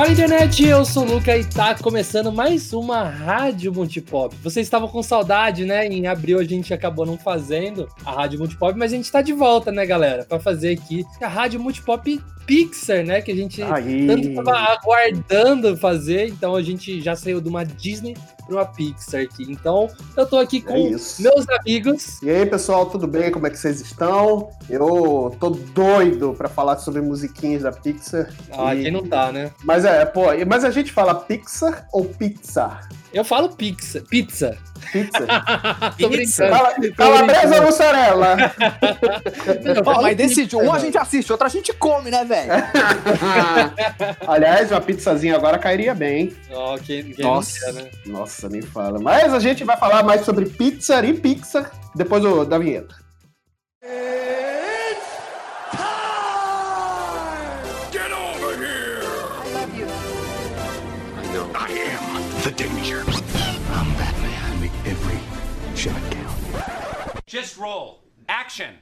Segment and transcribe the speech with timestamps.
[0.00, 4.34] Fala internet, eu sou o Luca e tá começando mais uma Rádio Multipop.
[4.36, 5.86] Vocês estavam com saudade, né?
[5.86, 9.34] Em abril a gente acabou não fazendo a Rádio Multipop, mas a gente tá de
[9.34, 10.24] volta, né, galera?
[10.24, 12.18] Para fazer aqui a Rádio Multipop
[12.50, 13.20] Pixar, né?
[13.22, 14.08] Que a gente Aí.
[14.08, 19.20] tanto tava aguardando fazer, então a gente já saiu de uma Disney para uma Pixar
[19.22, 19.44] aqui.
[19.48, 22.20] Então eu tô aqui com É meus amigos.
[22.22, 23.30] E aí, pessoal, tudo bem?
[23.30, 24.50] Como é que vocês estão?
[24.68, 28.28] Eu tô doido pra falar sobre musiquinhas da Pixar.
[28.50, 29.52] Ah, E- quem não tá, né?
[29.62, 32.88] Mas é, pô, mas a gente fala Pixar ou Pixar?
[33.12, 34.02] Eu falo pizza.
[34.08, 34.56] Pizza.
[34.92, 35.26] Pizza?
[35.98, 36.46] Tô Pizza.
[36.48, 36.94] brincando.
[36.96, 38.36] Cala- Calabresa ou mussarela?
[40.00, 42.39] Mas decide, pizza, um a gente assiste, outro a gente come, né, velho?
[44.26, 46.34] Aliás, uma pizzazinha agora cairia bem.
[46.52, 47.66] Ó, quem, quem Nossa.
[47.66, 47.90] não quer, né?
[48.06, 48.98] Nossa, nem fala.
[49.00, 52.94] Mas a gente vai falar mais sobre Pixar e Pixar depois do- da vinheta.
[57.92, 59.02] Get over here!
[59.02, 59.86] I love you.
[59.86, 61.50] I know.
[61.54, 63.02] I am the danger.
[63.76, 64.40] I'm Batman.
[64.44, 65.18] I make every
[65.76, 66.38] shot count.
[67.26, 68.04] Just roll.
[68.28, 68.74] Action.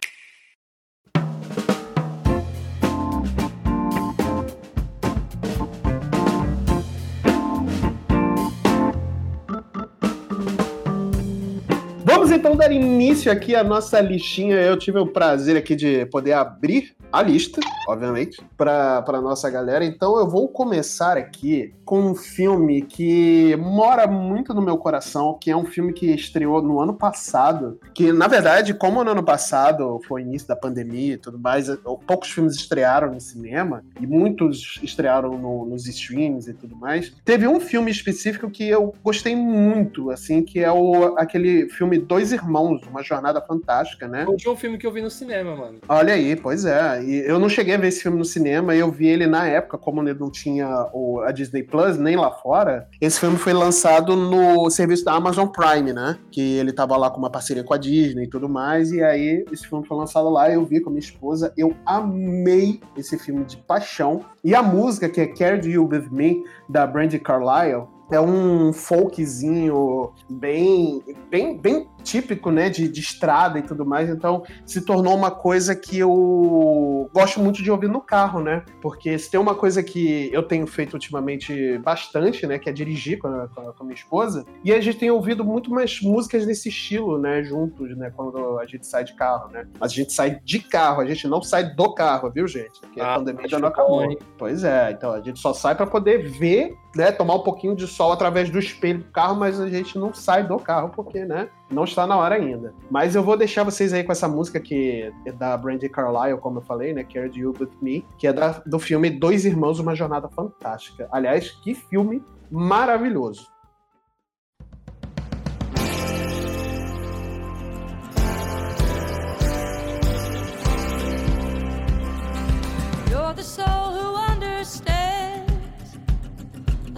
[12.18, 14.56] Vamos então dar início aqui à nossa listinha.
[14.56, 19.84] Eu tive o prazer aqui de poder abrir a lista, obviamente, para nossa galera.
[19.84, 25.50] Então eu vou começar aqui com um filme que mora muito no meu coração, que
[25.50, 27.78] é um filme que estreou no ano passado.
[27.94, 31.68] Que, na verdade, como no ano passado foi o início da pandemia e tudo mais,
[32.06, 37.12] poucos filmes estrearam no cinema e muitos estrearam no- nos streams e tudo mais.
[37.24, 42.32] Teve um filme específico que eu gostei muito, assim, que é o, aquele filme Dois
[42.32, 44.24] Irmãos, Uma Jornada Fantástica, né?
[44.24, 45.78] Foi último filme que eu vi no cinema, mano.
[45.88, 46.97] Olha aí, pois é.
[47.02, 50.02] Eu não cheguei a ver esse filme no cinema, eu vi ele na época, como
[50.02, 52.88] ele não tinha o, a Disney Plus, nem lá fora.
[53.00, 56.18] Esse filme foi lançado no serviço da Amazon Prime, né?
[56.30, 58.92] Que ele tava lá com uma parceria com a Disney e tudo mais.
[58.92, 61.52] E aí, esse filme foi lançado lá, eu vi com a minha esposa.
[61.56, 64.24] Eu amei esse filme de paixão.
[64.44, 70.12] E a música, que é Carry You With Me, da Brandy Carlile, é um folkzinho
[70.30, 74.08] bem, bem, bem típico, né, de, de estrada e tudo mais.
[74.08, 78.64] Então, se tornou uma coisa que eu gosto muito de ouvir no carro, né?
[78.80, 83.18] Porque se tem uma coisa que eu tenho feito ultimamente bastante, né, que é dirigir
[83.18, 86.44] com a, com a- a minha esposa, e a gente tem ouvido muito mais músicas
[86.46, 89.66] desse estilo, né, juntos, né, quando a gente sai de carro, né?
[89.78, 92.80] Mas a gente sai de carro, a gente não sai do carro, viu, gente?
[92.80, 94.02] Porque a Ah, pandemia acho já não que bom, acabou.
[94.10, 94.18] hein?
[94.36, 97.86] Pois é, então a gente só sai para poder ver, né, tomar um pouquinho de
[97.86, 101.48] sol através do espelho do carro, mas a gente não sai do carro porque, né,
[101.70, 102.74] não está na hora ainda.
[102.90, 106.58] Mas eu vou deixar vocês aí com essa música que é da Brandy Carlile, como
[106.58, 109.94] eu falei, né, Carry You With Me, que é da- do filme Dois Irmãos, Uma
[109.94, 111.08] Jornada Fantástica.
[111.12, 113.46] Aliás, que filme maravilhoso.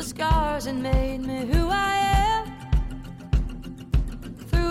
[0.01, 2.00] Scars and made me who I am.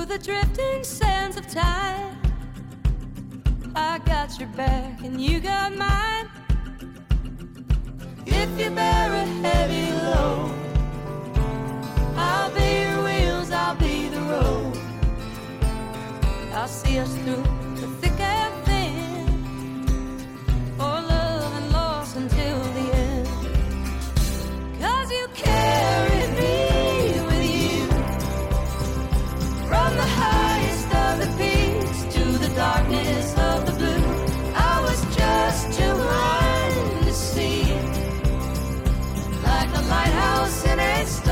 [0.10, 2.18] The drifting sands of time,
[3.76, 6.28] I got your back and you got mine.
[8.26, 10.52] If you bear a heavy load,
[12.16, 14.80] I'll be your wheels, I'll be the road.
[16.54, 17.69] I'll see us through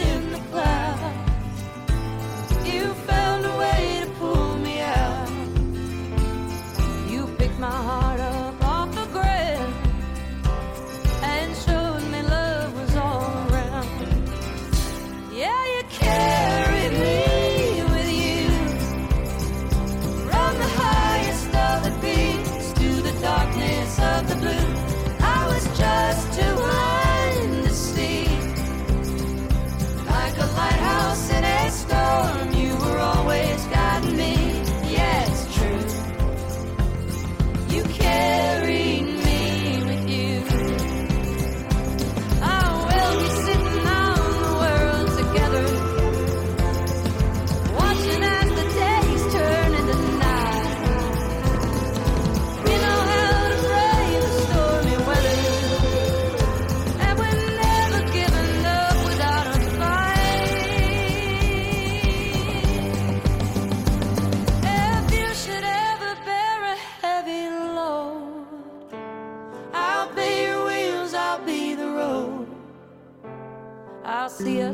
[0.00, 1.56] in the clouds,
[2.64, 5.28] you found a way to pull me out.
[7.08, 8.01] You picked my heart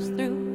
[0.06, 0.47] through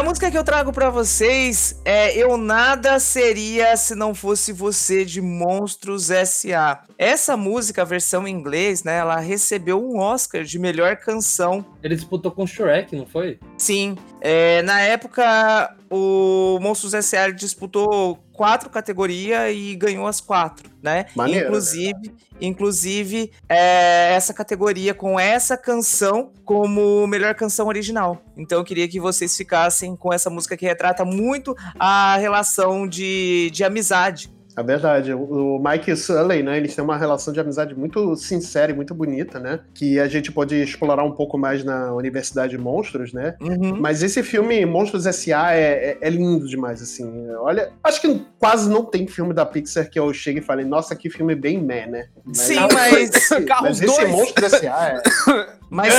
[0.00, 5.04] a música que eu trago pra vocês é Eu Nada Seria Se Não Fosse Você,
[5.04, 6.84] de Monstros S.A.
[6.96, 11.94] Essa música, a versão em inglês, né, ela recebeu um Oscar de melhor canção Ele
[11.94, 13.38] disputou com o Shrek, não foi?
[13.58, 17.30] Sim, é, na época o Monstros S.A.
[17.30, 21.06] disputou quatro categorias e ganhou as quatro, né?
[21.16, 28.22] Maneiro, inclusive, inclusive é, essa categoria com essa canção como melhor canção original.
[28.36, 33.50] Então eu queria que vocês ficassem com essa música que retrata muito a relação de,
[33.52, 34.30] de amizade.
[34.60, 35.12] É verdade.
[35.14, 36.56] O Mike e o Sully, né?
[36.56, 39.60] Eles têm uma relação de amizade muito sincera e muito bonita, né?
[39.74, 43.34] Que a gente pode explorar um pouco mais na Universidade de Monstros, né?
[43.40, 43.76] Uhum.
[43.80, 45.60] Mas esse filme, Monstros S.A., é,
[45.92, 47.28] é- é lindo demais, assim.
[47.38, 50.94] Olha, acho que quase não tem filme da Pixar que eu chegue e fale, nossa,
[50.94, 52.06] que filme bem meh, né?
[52.24, 53.10] Mas- Sim, mas
[53.46, 54.10] Carros Mas esse 2.
[54.10, 54.88] Monstros S.A.
[54.88, 55.60] é...
[55.70, 55.94] Mas,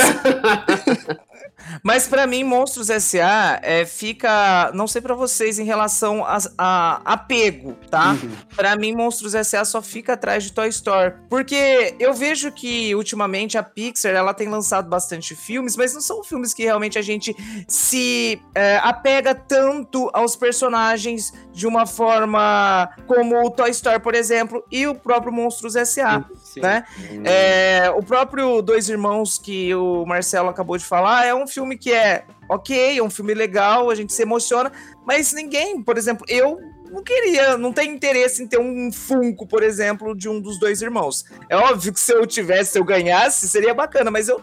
[1.82, 3.60] mas para mim, Monstros S.A.
[3.62, 4.70] É, fica.
[4.74, 8.12] Não sei pra vocês em relação a, a apego, tá?
[8.12, 8.30] Uhum.
[8.54, 9.64] Pra mim, Monstros S.A.
[9.64, 11.14] só fica atrás de Toy Story.
[11.28, 16.22] Porque eu vejo que, ultimamente, a Pixar ela tem lançado bastante filmes, mas não são
[16.22, 17.34] filmes que realmente a gente
[17.68, 24.64] se é, apega tanto aos personagens de uma forma como o Toy Story, por exemplo,
[24.70, 26.60] e o próprio Monstros S.A Sim.
[26.60, 26.84] né?
[27.24, 31.92] É, o próprio Dois Irmãos que o Marcelo acabou de falar é um filme que
[31.92, 34.70] é ok, é um filme legal, a gente se emociona,
[35.06, 36.58] mas ninguém, por exemplo, eu
[36.90, 40.82] não queria, não tenho interesse em ter um Funko, por exemplo, de um dos dois
[40.82, 41.24] irmãos.
[41.48, 44.42] É óbvio que se eu tivesse, se eu ganhasse, seria bacana, mas eu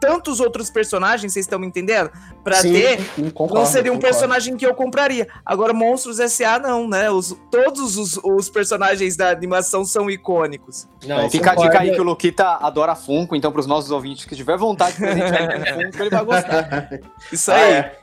[0.00, 2.10] tantos outros personagens, vocês estão me entendendo?
[2.42, 4.16] Pra Sim, ter, sim, concordo, não seria um concordo.
[4.16, 5.28] personagem que eu compraria.
[5.44, 6.58] Agora, Monstros S.A.
[6.58, 7.10] não, né?
[7.10, 10.88] Os, todos os, os personagens da animação são icônicos.
[11.06, 14.34] Não, Fica a dica aí que o Luquita adora Funko, então pros nossos ouvintes que
[14.34, 16.90] tiver vontade de presentear ele com Funko, ele vai gostar.
[17.30, 17.72] Isso Ah, aí.
[17.74, 17.96] é.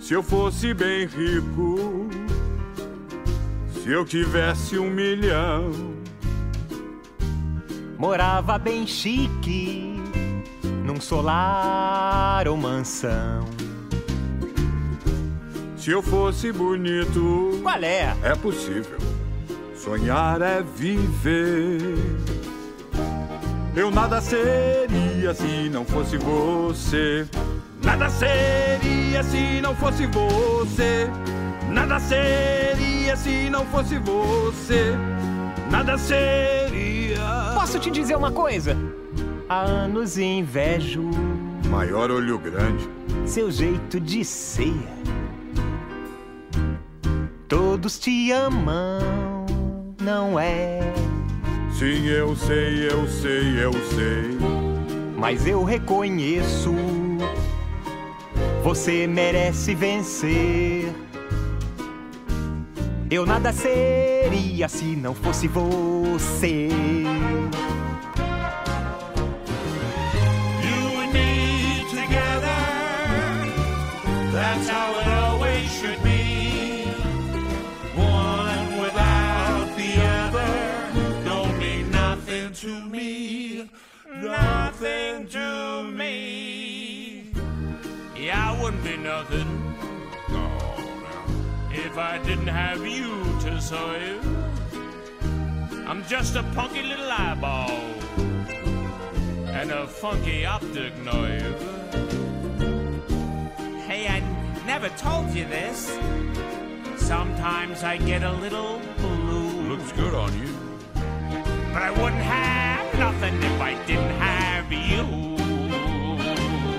[0.00, 2.08] Se eu fosse bem rico,
[3.88, 5.72] se eu tivesse um milhão,
[7.96, 9.96] Morava bem chique,
[10.84, 13.46] num solar ou mansão.
[15.74, 18.14] se eu fosse bonito, Qual é?
[18.22, 18.98] é possível.
[19.74, 21.96] Sonhar é viver.
[23.74, 27.26] Eu nada seria se não fosse você.
[27.82, 31.08] Nada seria se não fosse você.
[31.70, 34.94] Nada seria se não fosse você.
[35.70, 37.18] Nada seria.
[37.54, 38.76] Posso te dizer uma coisa?
[39.48, 41.10] Há anos invejo
[41.70, 42.88] Maior olho grande.
[43.26, 44.74] seu jeito de ser.
[47.46, 49.46] Todos te amam,
[50.00, 50.80] não é?
[51.72, 54.38] Sim, eu sei, eu sei, eu sei.
[55.16, 56.74] Mas eu reconheço.
[58.64, 60.77] Você merece vencer.
[63.10, 66.68] Eu nada seria se não fosse você.
[66.68, 66.74] You
[71.00, 72.60] and me together.
[74.30, 76.84] That's how it always should be.
[77.96, 80.52] One without the other
[81.24, 83.70] don't mean nothing to me.
[84.20, 87.32] Nothing to me.
[88.14, 89.48] Yeah, I wouldn't be nothing.
[91.98, 92.10] No, no.
[92.10, 94.24] If I didn't have you to serve.
[95.88, 97.70] I'm just a punky little eyeball
[99.48, 101.60] and a funky optic nerve.
[103.88, 104.20] Hey, I
[104.64, 105.98] never told you this.
[106.96, 109.48] Sometimes I get a little blue.
[109.68, 110.54] Looks good on you.
[111.72, 115.02] But I wouldn't have nothing if I didn't have you.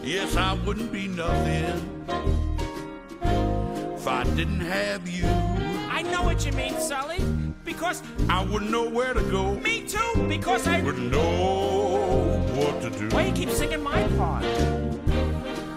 [0.02, 2.04] Yes, I wouldn't be nothing
[3.94, 5.26] if I didn't have you.
[5.90, 7.18] I know what you mean, Sully.
[7.64, 9.54] Because I wouldn't know where to go.
[9.54, 13.08] Me too, because I wouldn't know what to do.
[13.14, 14.44] Why you keep singing my part?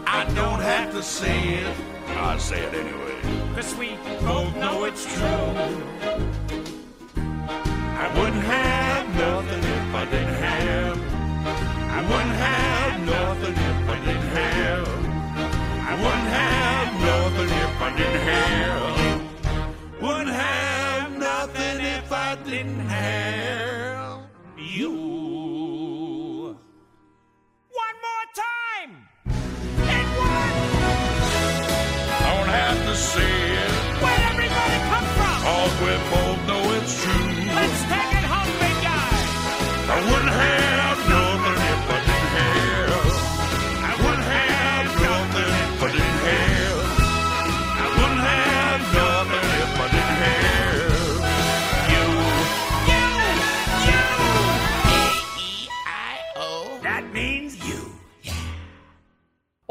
[0.08, 1.78] I don't have to say it.
[2.10, 3.56] I say it anyway.
[3.56, 6.31] Cause we both know it's true.
[8.02, 10.98] I wouldn't have nothing if I didn't have.
[11.98, 14.88] I wouldn't have nothing if I didn't have.
[15.88, 18.61] I wouldn't have nothing if I didn't have.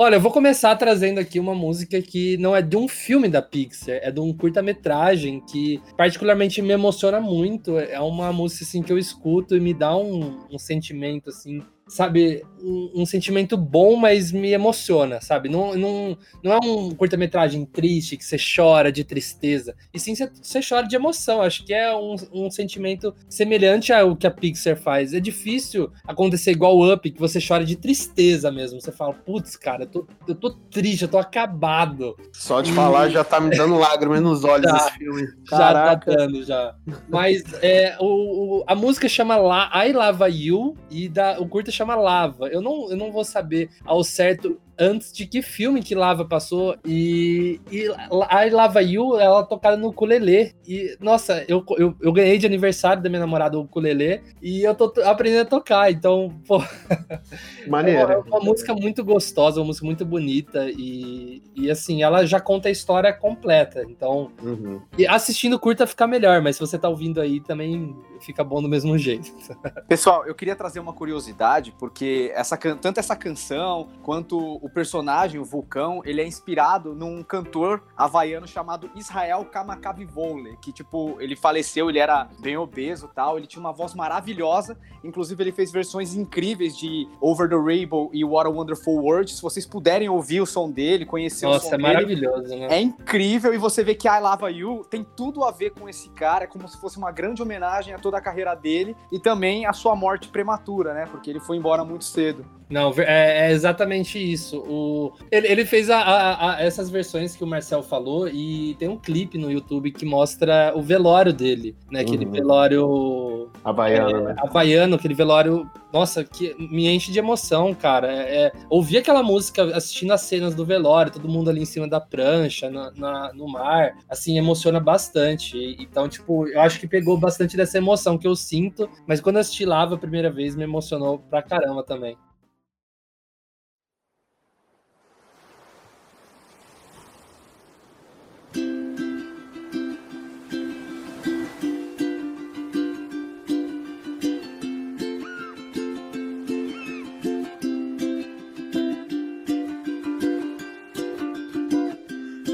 [0.02, 3.42] Olha, eu vou começar trazendo aqui uma música que não é de um filme da
[3.42, 7.78] Pixar, é de um curta-metragem que particularmente me emociona muito.
[7.78, 12.42] É uma música assim que eu escuto e me dá um, um sentimento assim, sabe,
[12.62, 15.48] um, um sentimento bom, mas me emociona, sabe?
[15.48, 20.30] Não, não, não é um curta-metragem triste que você chora de tristeza, e sim você,
[20.40, 21.42] você chora de emoção.
[21.42, 25.12] Acho que é um, um sentimento semelhante ao que a Pixar faz.
[25.14, 28.80] É difícil acontecer igual o Up, que você chora de tristeza mesmo.
[28.80, 32.16] Você fala, putz, cara, eu tô, eu tô triste, eu tô acabado.
[32.32, 34.76] Só de falar já tá me dando lágrimas nos olhos Já.
[34.76, 35.26] esse filme.
[35.50, 36.74] Já tá dando, já.
[37.08, 41.70] Mas é, o, o- a música chama La, I Lava You e da, o curta
[41.80, 42.48] chama Lava.
[42.48, 46.74] Eu não, eu não vou saber ao certo antes de que filme que Lava passou.
[46.84, 50.54] E, e I Lava You, ela tocada no ukulele.
[50.66, 54.74] E, nossa, eu, eu, eu ganhei de aniversário da minha namorada o ukulele e eu
[54.74, 55.92] tô aprendendo a tocar.
[55.92, 56.56] Então, pô,
[56.88, 57.20] é
[57.66, 58.12] uma, Maneiro.
[58.12, 60.70] é uma música muito gostosa, uma música muito bonita.
[60.70, 63.84] E, e assim, ela já conta a história completa.
[63.88, 64.80] Então, Uhum.
[64.96, 68.68] e assistindo curta fica melhor, mas se você tá ouvindo aí também fica bom do
[68.68, 69.30] mesmo jeito.
[69.88, 75.44] Pessoal, eu queria trazer uma curiosidade, porque essa, tanto essa canção quanto o personagem, o
[75.44, 81.98] Vulcão, ele é inspirado num cantor havaiano chamado Israel Kamakavivole, que, tipo, ele faleceu, ele
[81.98, 86.76] era bem obeso e tal, ele tinha uma voz maravilhosa, inclusive ele fez versões incríveis
[86.76, 90.70] de Over the Rainbow e What a Wonderful World, se vocês puderem ouvir o som
[90.70, 92.68] dele, conhecer o som Nossa, é dele, maravilhoso, né?
[92.70, 96.08] é incrível e você vê que I Lava You tem tudo a ver com esse
[96.10, 99.66] cara, é como se fosse uma grande homenagem a toda a carreira dele e também
[99.66, 101.06] a sua morte prematura, né?
[101.06, 102.59] Porque ele foi embora muito cedo.
[102.70, 104.58] Não, é, é exatamente isso.
[104.60, 108.88] O, ele, ele fez a- a- a- essas versões que o Marcel falou e tem
[108.88, 112.00] um clipe no YouTube que mostra o velório dele, né?
[112.02, 112.30] Aquele Uhum.
[112.30, 114.36] velório Havaiano, né?
[114.38, 118.10] havaiano, aquele velório, nossa, que me enche de emoção, cara.
[118.12, 121.88] É, é, ouvir aquela música assistindo as cenas do velório, todo mundo ali em cima
[121.88, 125.76] da prancha, na, na- no mar, assim, emociona bastante.
[125.80, 129.40] Então, tipo, eu acho que pegou bastante dessa emoção que eu sinto, mas quando eu
[129.40, 132.16] assisti Lava a primeira vez, me emocionou pra caramba também.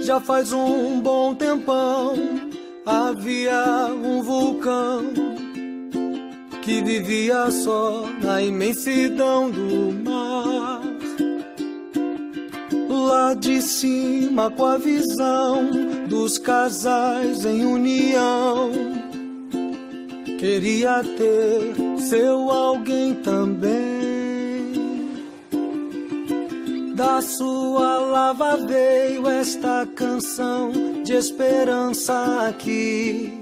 [0.07, 2.15] Já faz um bom tempão
[2.87, 5.03] havia um vulcão
[6.63, 10.81] que vivia só na imensidão do mar.
[12.89, 15.71] Lá de cima, com a visão
[16.09, 18.71] dos casais em união,
[20.39, 24.06] queria ter seu alguém também.
[26.97, 30.73] Da sua lava veio esta canção
[31.05, 33.39] de esperança que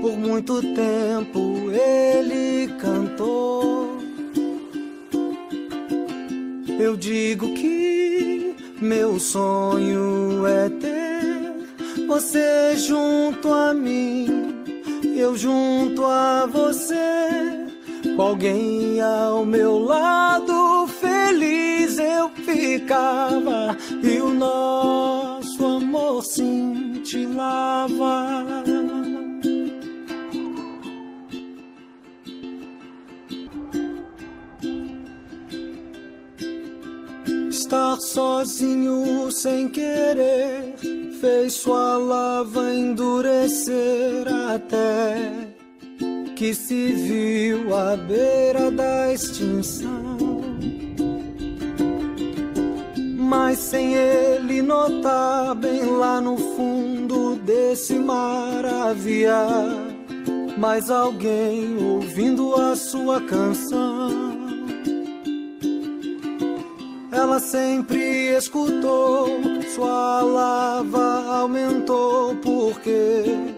[0.00, 3.98] por muito tempo ele cantou.
[6.80, 14.64] Eu digo que meu sonho é ter você junto a mim,
[15.14, 17.63] eu junto a você.
[18.16, 27.42] Com alguém ao meu lado, feliz eu ficava e o nosso amor cintilava.
[37.50, 40.76] Estar sozinho sem querer
[41.20, 45.53] fez sua lava endurecer até
[46.36, 50.42] que se viu à beira da extinção.
[53.16, 59.46] Mas sem ele notar, bem lá no fundo desse mar havia
[60.58, 64.34] mais alguém ouvindo a sua canção.
[67.12, 69.28] Ela sempre escutou,
[69.74, 73.53] sua lava aumentou porque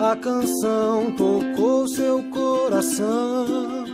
[0.00, 3.84] a canção tocou seu coração.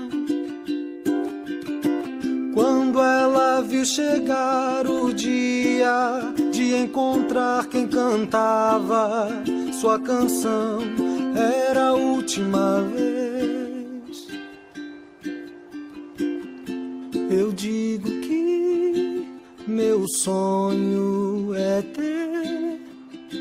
[2.55, 9.29] Quando ela viu chegar o dia de encontrar quem cantava
[9.81, 10.81] sua canção,
[11.35, 14.27] era a última vez.
[17.31, 19.27] Eu digo que
[19.67, 22.72] meu sonho é ter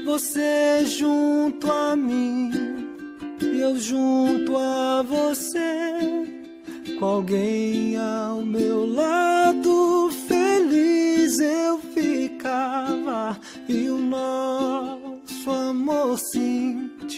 [0.06, 2.52] você junto a mim,
[3.42, 6.32] eu junto a você
[7.00, 17.12] com alguém ao meu lado, feliz eu ficava e o nosso amor cintilava.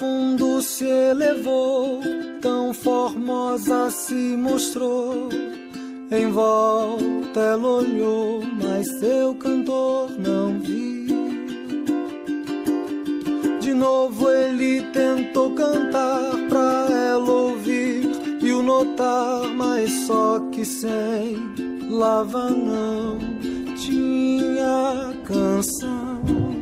[0.00, 2.00] Fundo se elevou,
[2.40, 5.28] tão formosa se mostrou.
[6.10, 11.28] Em volta ela olhou, mas seu cantor não viu.
[13.60, 18.08] De novo ele tentou cantar pra ela ouvir
[18.42, 21.36] e o notar, mas só que sem
[21.90, 23.18] lava não
[23.76, 26.59] tinha canção.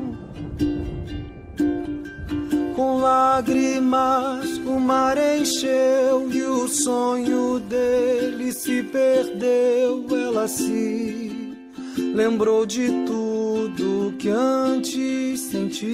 [2.78, 10.06] Com lágrimas o mar encheu e o sonho dele se perdeu.
[10.08, 11.56] Ela se
[12.14, 15.88] lembrou de tudo que antes sentiu.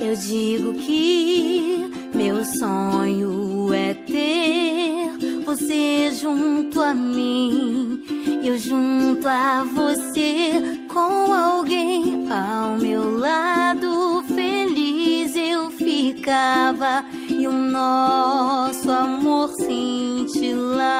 [0.00, 8.04] Eu digo que meu sonho é ter você junto a mim,
[8.44, 14.22] eu junto a você com alguém ao meu lado.
[14.34, 20.92] Feliz eu ficava e o nosso amor cintilava.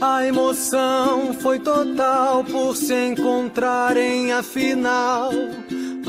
[0.00, 5.30] A emoção foi total por se encontrarem afinal.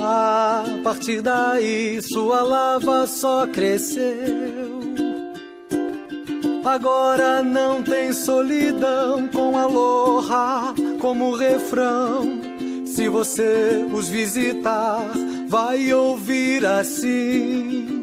[0.10, 4.80] A partir daí sua lava só cresceu.
[6.64, 12.40] Agora não tem solidão com aloha como refrão.
[12.86, 15.12] Se você os visitar,
[15.50, 18.02] vai ouvir assim.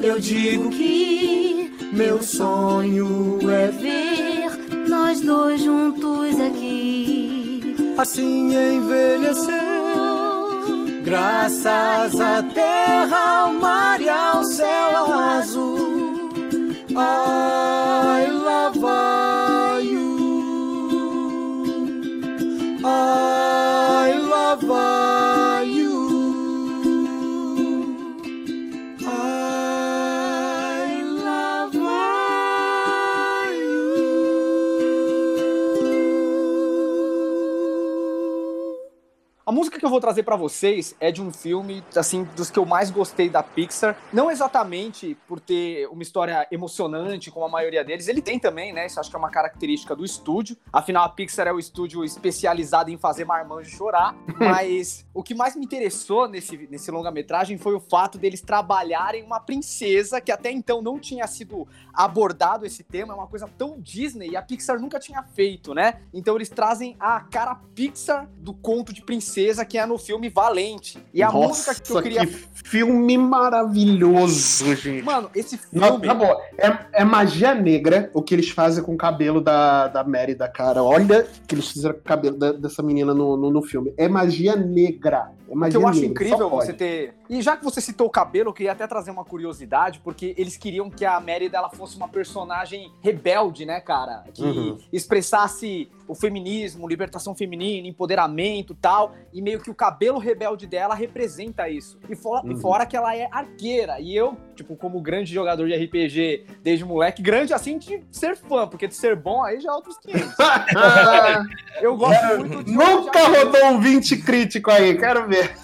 [0.00, 7.27] Eu digo que meu sonho é ver nós dois juntos aqui.
[7.98, 9.58] Assim envelheceu.
[11.02, 16.30] Graças à terra, ao mar e ao céu azul.
[16.90, 18.78] I love
[19.84, 20.08] you.
[22.84, 23.37] I
[39.78, 42.90] Que eu vou trazer pra vocês é de um filme, assim, dos que eu mais
[42.90, 43.96] gostei da Pixar.
[44.12, 48.08] Não exatamente por ter uma história emocionante, como a maioria deles.
[48.08, 48.86] Ele tem também, né?
[48.86, 50.56] Isso acho que é uma característica do estúdio.
[50.72, 54.14] Afinal, a Pixar é o estúdio especializado em fazer marmanjo chorar.
[54.38, 59.40] Mas o que mais me interessou nesse, nesse longa-metragem foi o fato deles trabalharem uma
[59.40, 63.12] princesa que até então não tinha sido abordado esse tema.
[63.12, 66.00] É uma coisa tão Disney e a Pixar nunca tinha feito, né?
[66.12, 70.98] Então eles trazem a cara Pixar do conto de princesa que é no filme Valente.
[71.12, 72.26] E a música que eu queria.
[72.54, 73.16] filme
[73.78, 75.02] maravilhoso, gente.
[75.02, 76.06] Mano, esse Não, filme.
[76.06, 80.04] na boa, é, é magia negra o que eles fazem com o cabelo da, da
[80.04, 80.82] Mary da cara.
[80.82, 83.92] Olha o que eles fizeram com o cabelo da- dessa menina no, no, no filme.
[83.96, 85.30] É magia negra.
[85.48, 86.66] É O que magia eu acho negra, incrível só pode.
[86.66, 87.14] você ter.
[87.28, 90.56] E já que você citou o cabelo, eu queria até trazer uma curiosidade, porque eles
[90.56, 94.24] queriam que a Mérida ela fosse uma personagem rebelde, né, cara?
[94.32, 94.78] Que Uhum.
[94.92, 101.68] expressasse o feminismo, libertação feminina, empoderamento tal, e meio que o cabelo rebelde dela representa
[101.68, 101.98] isso.
[102.08, 102.60] E fora, e Uhum.
[102.60, 107.20] fora que ela é arqueira, e eu, tipo, como grande jogador de RPG desde moleque,
[107.20, 110.34] grande assim de ser fã, porque de ser bom aí já é outros 500.
[111.80, 115.54] Eu gosto muito de Nunca rodou um 20 crítico aí, quero ver.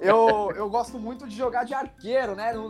[0.00, 2.52] Eu, eu gosto muito de jogar de arqueiro, né?
[2.52, 2.68] No,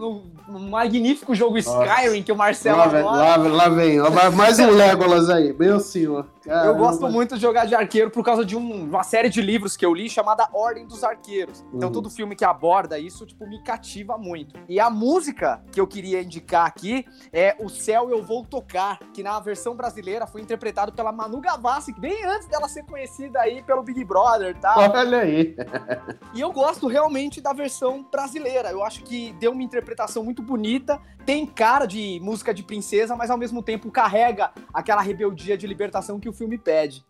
[0.48, 1.84] no- magnífico jogo Nossa.
[1.86, 3.16] Skyrim que o Marcelo Lá vem, adora.
[3.16, 6.26] lá, lá vem, ó, mais um Legolas aí, meu senhor.
[6.44, 6.78] Eu Caramba.
[6.78, 9.84] gosto muito de jogar de arqueiro por causa de um- uma série de livros que
[9.84, 11.64] eu li chamada Ordem dos Arqueiros.
[11.74, 11.92] Então Uhum.
[11.92, 14.54] todo filme que aborda isso, tipo, me cativa muito.
[14.68, 19.22] E a música que eu queria indicar aqui é O Céu Eu Vou Tocar, que
[19.24, 23.82] na versão brasileira foi interpretado pela Manu Gavassi, bem antes dela ser conhecida aí pelo
[23.82, 24.78] Big Brother e tal.
[24.78, 25.56] Olha aí.
[26.34, 28.70] E eu gosto realmente da versão brasileira.
[28.70, 31.00] Eu acho que deu uma interpretação muito bonita.
[31.24, 36.20] Tem cara de música de princesa, mas ao mesmo tempo carrega aquela rebeldia de libertação
[36.20, 37.04] que o filme pede.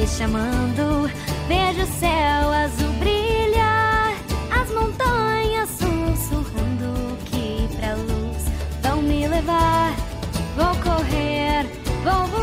[0.00, 1.10] Me chamando,
[1.46, 4.14] vejo o céu azul brilhar,
[4.50, 8.44] as montanhas sussurrando que pra luz
[8.82, 9.94] vão me levar.
[10.56, 11.66] Vou correr,
[12.02, 12.39] vou voar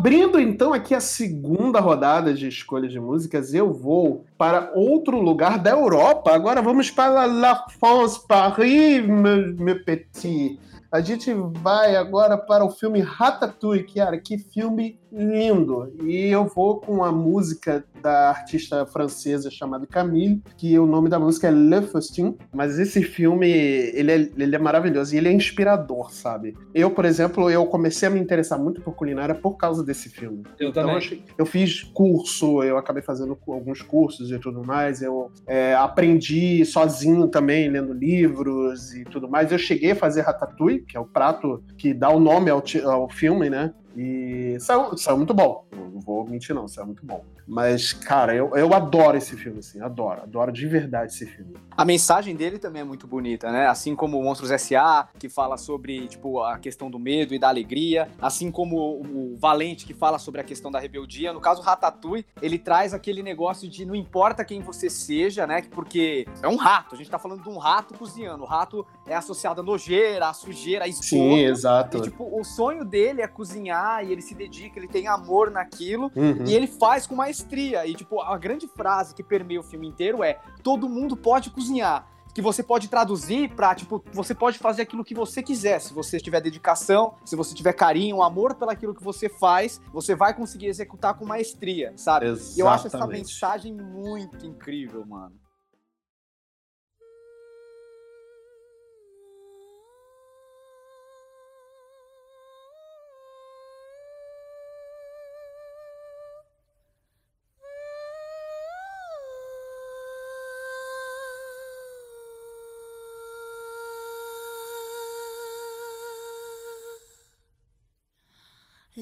[0.00, 5.58] Abrindo então aqui a segunda rodada de escolha de músicas, eu vou para outro lugar
[5.58, 6.34] da Europa.
[6.34, 10.58] Agora vamos para La France, Paris, meu, meu petit.
[10.90, 15.92] A gente vai agora para o filme Ratatouille, cara, que filme lindo.
[16.04, 21.18] E eu vou com a música da artista francesa chamada Camille, que o nome da
[21.18, 22.36] música é Le Festin.
[22.52, 26.54] Mas esse filme, ele é, ele é maravilhoso e ele é inspirador, sabe?
[26.74, 30.42] Eu, por exemplo, eu comecei a me interessar muito por culinária por causa desse filme.
[30.58, 30.92] Eu Então, também.
[30.92, 35.02] eu, achei- eu fiz curso, eu acabei fazendo alguns cursos e tudo mais.
[35.02, 39.50] Eu é, aprendi sozinho também, lendo livros e tudo mais.
[39.52, 43.08] Eu cheguei a fazer ratatouille, que é o prato que dá o nome ao, ao
[43.10, 43.72] filme, né?
[43.96, 45.64] E saiu, saiu muito bom.
[45.72, 47.24] Não vou mentir, não, saiu muito bom.
[47.46, 51.56] Mas, cara, eu, eu adoro esse filme, assim, adoro, adoro de verdade esse filme.
[51.76, 53.66] A mensagem dele também é muito bonita, né?
[53.66, 57.48] Assim como o Monstros S.A., que fala sobre, tipo, a questão do medo e da
[57.48, 58.08] alegria.
[58.20, 61.32] Assim como o Valente, que fala sobre a questão da rebeldia.
[61.32, 65.62] No caso, o Ratatouille, ele traz aquele negócio de não importa quem você seja, né?
[65.70, 66.94] Porque é um rato.
[66.94, 68.44] A gente tá falando de um rato cozinhando.
[68.44, 71.06] O rato é associado à nojeira, à sujeira, à esgoto.
[71.06, 71.98] Sim, exato.
[71.98, 76.10] E, tipo, o sonho dele é cozinhar e ele se dedica, ele tem amor naquilo.
[76.14, 76.44] Uhum.
[76.46, 77.86] E ele faz com maestria.
[77.86, 82.06] E, tipo, a grande frase que permeia o filme inteiro é: todo mundo pode cozinhar.
[82.32, 85.80] Que você pode traduzir pra, tipo, você pode fazer aquilo que você quiser.
[85.80, 90.32] Se você tiver dedicação, se você tiver carinho, amor pelaquilo que você faz, você vai
[90.32, 92.26] conseguir executar com maestria, sabe?
[92.56, 93.26] E eu acho essa Exatamente.
[93.26, 95.34] mensagem muito incrível, mano.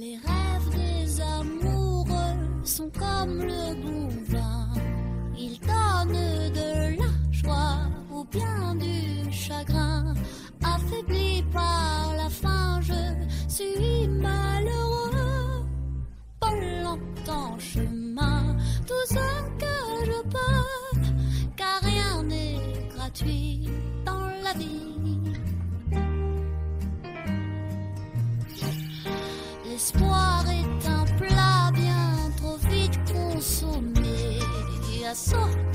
[0.08, 3.57] Les rêves des amoureux sont comme le
[35.18, 35.67] À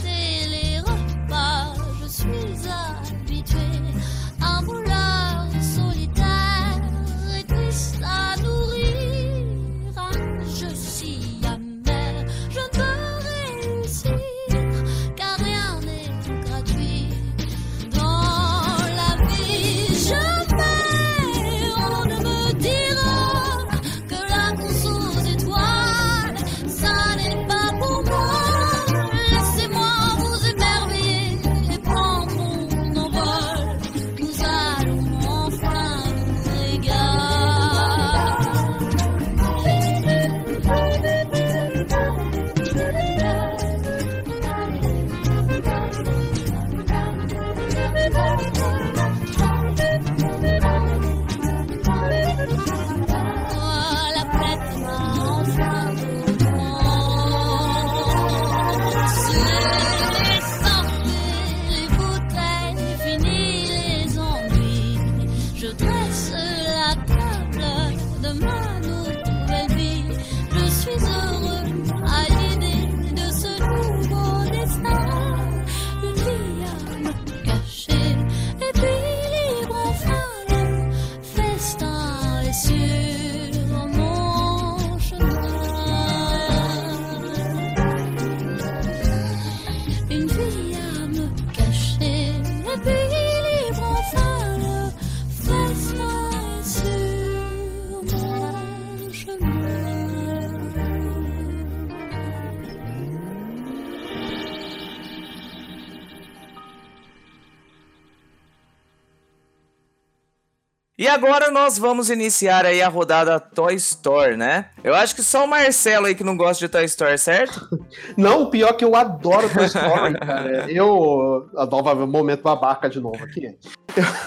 [111.13, 114.65] agora nós vamos iniciar aí a rodada Toy Store, né?
[114.83, 117.69] Eu acho que só o Marcelo aí que não gosta de Toy Store, certo?
[118.17, 120.71] Não, o pior é que eu adoro Toy Story, cara.
[120.71, 121.49] Eu.
[121.55, 123.55] A nova momento babaca de novo aqui.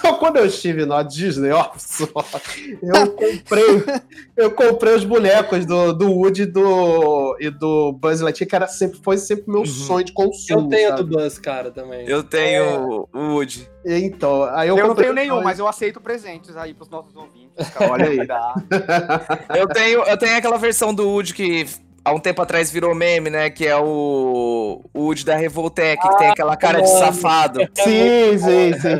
[0.03, 2.07] Eu, quando eu estive na Disney, ó, só,
[2.81, 3.83] eu comprei.
[4.35, 8.67] Eu comprei os bonecos do, do Woody e do, e do Buzz Lightyear, que era
[8.67, 10.61] sempre, foi sempre meu sonho de consumo.
[10.61, 11.03] Eu tenho sabe?
[11.03, 12.07] do Buzz, cara, também.
[12.07, 13.69] Eu tenho o Woody.
[13.85, 17.46] Então, aí eu, Eu, não tenho nenhum, mas eu aceito presentes aí pros nossos ouvintes.
[17.89, 18.19] Olha aí.
[19.57, 21.65] Eu tenho, eu tenho aquela versão do Woody que
[22.07, 23.49] há um tempo atrás virou meme, né?
[23.49, 26.99] Que é o, o Woody da Revoltec, que tem aquela cara de mano.
[26.99, 27.59] safado.
[27.73, 28.97] Sim, sim, sim.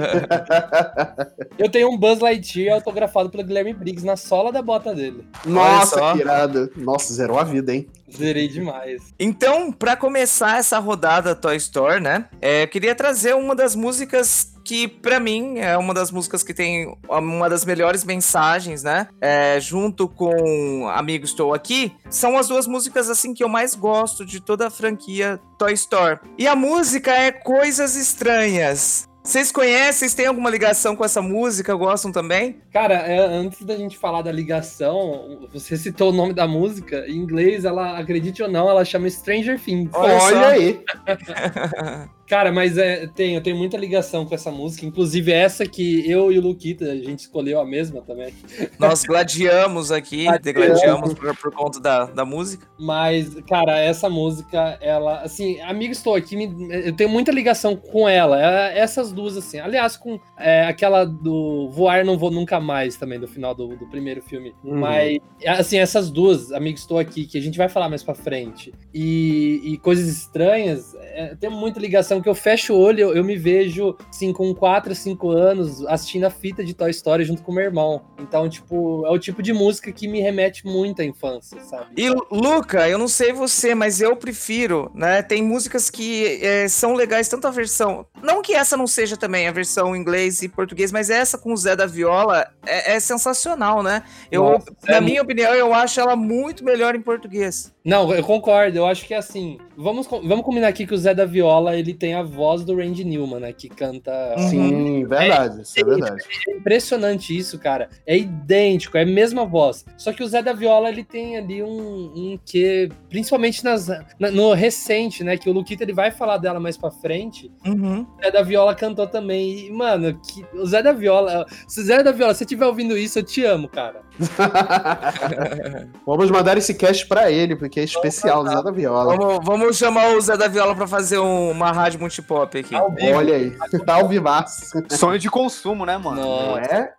[1.57, 5.25] Eu tenho um Buzz Lightyear autografado pelo Guilherme Briggs na sola da bota dele.
[5.45, 6.69] Nossa, que irado.
[6.75, 7.87] Nossa, zerou a vida, hein?
[8.15, 9.01] Zerei demais.
[9.19, 12.25] Então, pra começar essa rodada Toy Store, né?
[12.41, 16.53] é, eu queria trazer uma das músicas que, pra mim, é uma das músicas que
[16.53, 19.07] tem uma das melhores mensagens, né?
[19.21, 24.25] É, junto com Amigo Estou Aqui, são as duas músicas, assim, que eu mais gosto
[24.25, 26.19] de toda a franquia Toy Store.
[26.37, 29.07] E a música é Coisas Estranhas.
[29.27, 29.91] Vocês conhecem?
[29.91, 31.75] Vocês têm alguma ligação com essa música?
[31.75, 32.61] Gostam também?
[32.71, 37.05] Cara, é, antes da gente falar da ligação, você citou o nome da música.
[37.09, 39.89] Em inglês, ela, acredite ou não, ela chama Stranger Things.
[39.93, 40.81] Olha Olha, aí.
[42.27, 44.85] Cara, mas é, tem, eu tenho muita ligação com essa música.
[44.85, 48.33] Inclusive, essa que eu e o Luquita, a gente escolheu a mesma também.
[48.77, 50.43] Nós gladiamos aqui, Gladiamos.
[50.43, 52.67] degladiamos por, por conta da, da música.
[52.77, 58.07] Mas, cara, essa música, ela, assim, amigo, estou aqui, me- eu tenho muita ligação com
[58.09, 58.37] ela.
[58.41, 59.59] É- Essas duas, assim.
[59.59, 63.87] Aliás, com é, aquela do Voar Não Vou Nunca Mais também, do final do, do
[63.87, 64.53] primeiro filme.
[64.63, 64.77] Uhum.
[64.79, 68.73] Mas, assim, essas duas, Amigos Estou Aqui, que a gente vai falar mais pra frente,
[68.93, 73.23] e, e Coisas Estranhas, é, tem muita ligação que eu fecho o olho, eu, eu
[73.23, 77.51] me vejo, assim, com 4, 5 anos, assistindo a fita de Toy Story junto com
[77.51, 78.01] meu irmão.
[78.19, 81.87] Então, tipo, é o tipo de música que me remete muito à infância, sabe?
[81.95, 85.21] E Luca, eu não sei você, mas eu prefiro, né?
[85.21, 88.05] Tem músicas que é, são legais, tanto a versão.
[88.21, 91.53] Não que essa não seja também a versão em inglês e português, mas essa com
[91.53, 94.03] o Zé da Viola é, é sensacional, né?
[94.31, 97.73] Eu, Nossa, na é minha opinião, eu acho ela muito melhor em português.
[97.87, 98.77] Não, eu concordo.
[98.79, 102.13] Eu acho que assim, vamos, vamos combinar aqui que o Zé da Viola ele tem
[102.15, 103.53] a voz do Randy Newman, né?
[103.53, 104.11] Que canta.
[104.49, 106.21] Sim, verdade, isso é verdade.
[106.49, 107.89] É impressionante isso, cara.
[108.05, 109.85] É idêntico, é a mesma voz.
[109.97, 113.87] Só que o Zé da Viola ele tem ali um, um que, principalmente nas,
[114.19, 115.37] na- no recente, né?
[115.37, 117.49] Que o Luquita ele vai falar dela mais pra frente.
[117.65, 118.01] Uhum.
[118.01, 119.67] O Zé da Viola cantou também.
[119.67, 121.45] E, mano, que, o Zé da Viola.
[121.65, 124.01] Se o Zé da Viola, se você estiver ouvindo isso, eu te amo, cara.
[126.05, 129.15] Vamos mandar esse cast pra ele, porque é especial, Zé da Viola.
[129.17, 132.75] Vamos, vamos chamar o Zé da Viola pra fazer um- uma rádio multipop aqui.
[132.75, 133.17] Ao vivo.
[133.17, 133.51] Olha aí,
[133.85, 134.83] tá ao vivaço.
[134.89, 136.21] Sonho de consumo, né, mano?
[136.21, 136.61] Não Nossa.
[136.73, 136.93] é?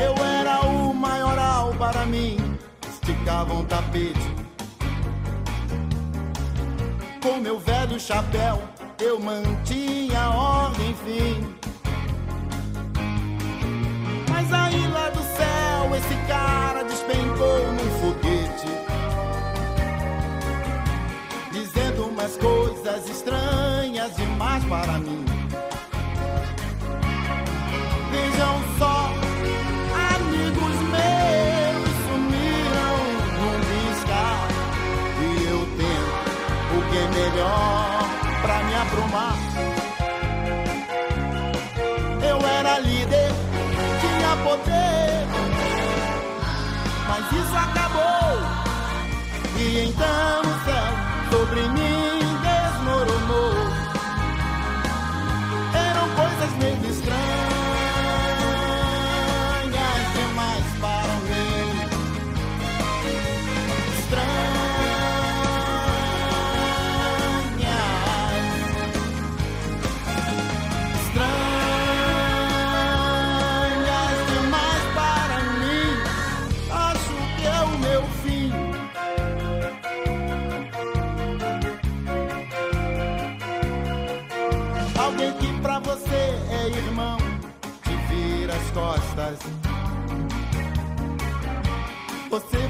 [0.00, 2.36] Eu era o maioral para mim,
[2.88, 4.32] esticava um tapete.
[7.22, 8.60] Com meu velho chapéu,
[9.00, 11.54] eu mantinha a ordem, enfim.
[15.94, 18.68] Esse cara despencou num foguete.
[21.52, 25.31] Dizendo umas coisas estranhas demais para mim.
[47.52, 48.40] Isso acabou.
[49.58, 50.92] E então o céu
[51.30, 51.81] sobre mim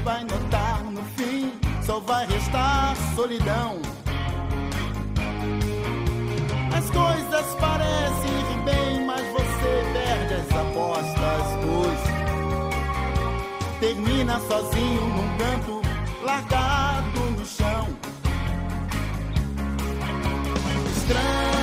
[0.03, 1.53] vai notar no fim,
[1.85, 3.81] só vai restar solidão.
[6.75, 12.01] As coisas parecem ir bem, mas você perde as apostas, pois
[13.79, 15.81] termina sozinho num canto,
[16.23, 17.87] largado no chão.
[20.97, 21.62] Estranhas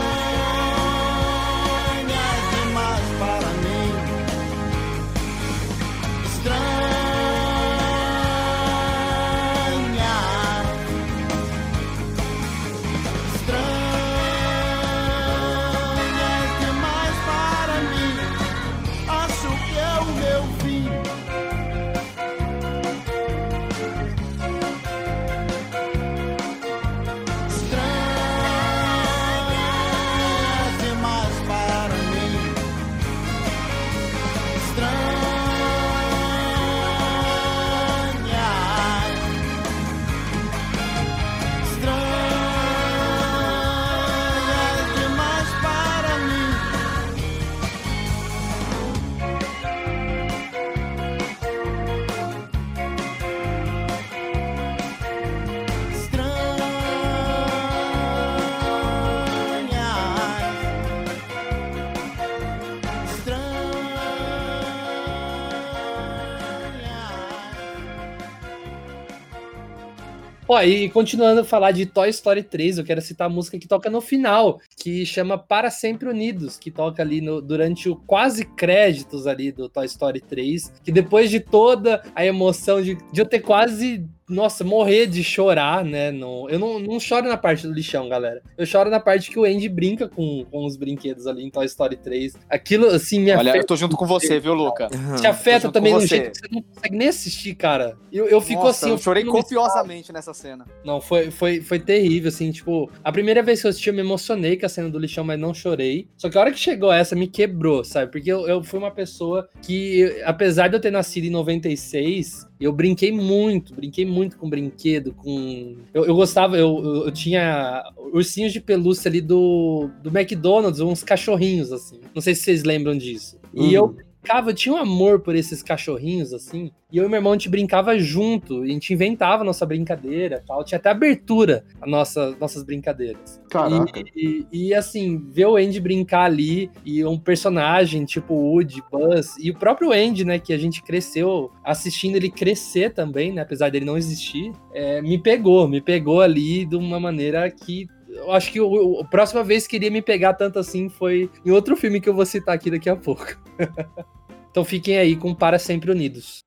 [70.53, 73.69] Ó, e continuando a falar de Toy Story 3, eu quero citar a música que
[73.69, 78.45] toca no final, que chama Para Sempre Unidos, que toca ali no- durante o quase
[78.45, 83.27] créditos ali do Toy Story 3, que depois de toda a emoção de, de eu
[83.27, 86.11] ter quase nossa, morrer de chorar, né?
[86.11, 88.43] No, eu não, não choro na parte do lixão, galera.
[88.57, 91.67] Eu choro na parte que o Andy brinca com, com os brinquedos ali em Toy
[91.67, 92.37] Story 3.
[92.49, 93.59] Aquilo, assim, me Olha, afeta.
[93.59, 94.89] eu tô junto com você, viu, Luca?
[95.21, 97.97] Te afeta também no jeito que você não consegue nem assistir, cara.
[98.13, 98.91] Eu, eu fico Nossa, assim.
[98.91, 100.65] eu chorei fico no copiosamente nessa cena.
[100.85, 104.01] Não, foi, foi, foi terrível, assim, tipo, a primeira vez que eu assisti eu me
[104.01, 106.09] emocionei com a cena do lixão, mas não chorei.
[106.17, 108.13] Só que a hora que chegou essa me quebrou, sabe?
[108.13, 112.73] Porque eu, eu fui uma pessoa que, apesar de eu ter nascido em 96, eu
[112.73, 115.77] brinquei muito, brinquei muito com brinquedo, com...
[115.95, 121.03] Eu, eu gostava, eu, eu, eu tinha ursinhos de pelúcia ali do, do McDonald's, uns
[121.03, 122.01] cachorrinhos, assim.
[122.15, 123.39] Não sei se vocês lembram disso.
[123.55, 126.71] E eu brincava, eu tinha um amor por esses cachorrinhos, assim.
[126.93, 128.63] E eu e meu irmão, a gente brincava junto.
[128.63, 130.63] A gente inventava a nossa brincadeira tal.
[130.65, 133.41] Tinha até abertura a nossa, nossas brincadeiras.
[133.49, 133.99] Caraca.
[134.15, 139.37] E, e, e, assim, ver o Andy brincar ali e um personagem tipo Woody, Buzz
[139.39, 143.71] e o próprio Andy, né, que a gente cresceu assistindo ele crescer também, né, apesar
[143.71, 147.89] dele não existir, é, me pegou, me pegou ali de uma maneira que
[148.29, 151.77] acho que o, a próxima vez que iria me pegar tanto assim foi em outro
[151.77, 153.37] filme que eu vou citar aqui daqui a pouco.
[154.51, 156.45] então fiquem aí com Para Sempre Unidos.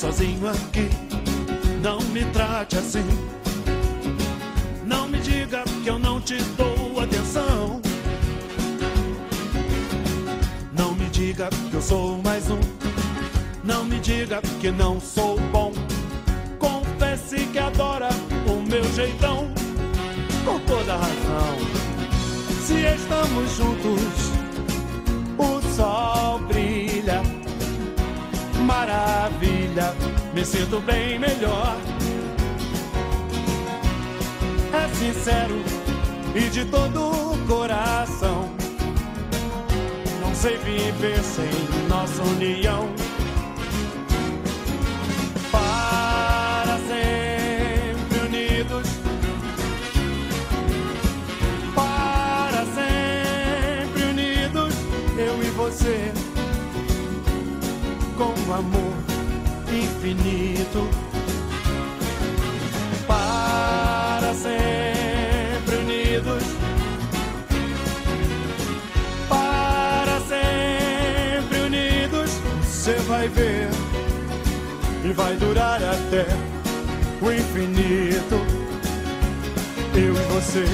[0.00, 0.88] Sozinho aqui,
[1.82, 3.04] não me trate assim.
[4.84, 7.80] Não me diga que eu não te dou atenção.
[10.76, 12.60] Não me diga que eu sou mais um.
[13.64, 15.72] Não me diga que não sou bom.
[16.58, 18.08] Confesse que adora
[18.46, 19.50] o meu jeitão.
[20.44, 21.56] Com toda razão.
[22.66, 24.30] Se estamos juntos,
[25.38, 27.22] o sol brilha
[28.70, 29.94] maravilha,
[30.40, 31.76] me sinto bem melhor.
[34.72, 35.62] É sincero
[36.34, 38.48] e de todo o coração.
[40.22, 41.50] Não sei viver sem
[41.88, 42.88] nossa união.
[45.52, 48.88] Para sempre unidos.
[51.74, 54.74] Para sempre unidos,
[55.18, 56.10] eu e você
[58.16, 58.89] com amor
[60.00, 60.88] infinito.
[63.06, 66.42] Para sempre unidos.
[69.28, 72.30] Para sempre unidos.
[72.62, 73.68] Você vai ver
[75.04, 76.26] e vai durar até
[77.20, 78.36] o infinito.
[79.94, 80.64] Eu e você.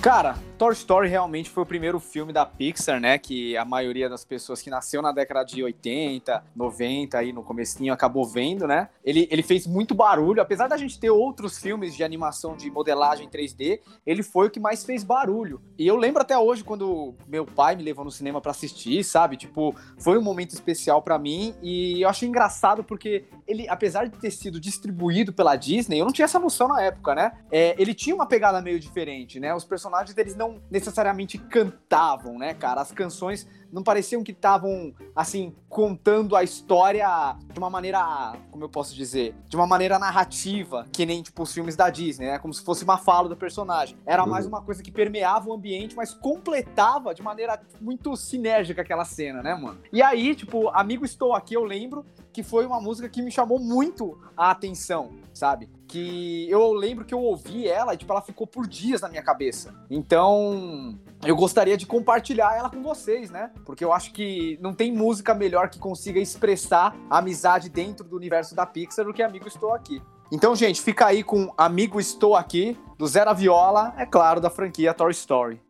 [0.00, 3.16] Cara, Toy Story realmente foi o primeiro filme da Pixar, né?
[3.16, 7.92] Que a maioria das pessoas que nasceu na década de 80, 90, aí no comecinho,
[7.92, 8.88] acabou vendo, né?
[9.04, 13.28] Ele, ele fez muito barulho, apesar da gente ter outros filmes de animação de modelagem
[13.28, 15.62] 3D, ele foi o que mais fez barulho.
[15.78, 19.36] E eu lembro até hoje quando meu pai me levou no cinema pra assistir, sabe?
[19.36, 24.18] Tipo, foi um momento especial pra mim e eu achei engraçado porque ele, apesar de
[24.18, 27.30] ter sido distribuído pela Disney, eu não tinha essa noção na época, né?
[27.48, 29.54] É, ele tinha uma pegada meio diferente, né?
[29.54, 32.80] Os personagens eles não necessariamente cantavam, né, cara?
[32.80, 38.68] As canções não pareciam que estavam, assim, contando a história de uma maneira, como eu
[38.68, 42.38] posso dizer, de uma maneira narrativa, que nem, tipo, os filmes da Disney, né?
[42.38, 43.96] Como se fosse uma fala do personagem.
[44.06, 49.04] Era mais uma coisa que permeava o ambiente, mas completava de maneira muito sinérgica aquela
[49.04, 49.78] cena, né, mano?
[49.92, 53.58] E aí, tipo, Amigo Estou Aqui, eu lembro que foi uma música que me chamou
[53.58, 55.68] muito a atenção, sabe?
[55.88, 59.22] Que eu lembro que eu ouvi ela e, tipo, ela ficou por dias na minha
[59.22, 59.74] cabeça.
[59.90, 63.50] Então, eu gostaria de compartilhar ela com vocês, né?
[63.64, 68.16] Porque eu acho que não tem música melhor que consiga expressar a amizade dentro do
[68.16, 70.00] universo da Pixar do que Amigo Estou Aqui.
[70.30, 74.94] Então, gente, fica aí com Amigo Estou Aqui, do Zera Viola, é claro, da franquia
[74.94, 75.60] Toy Story.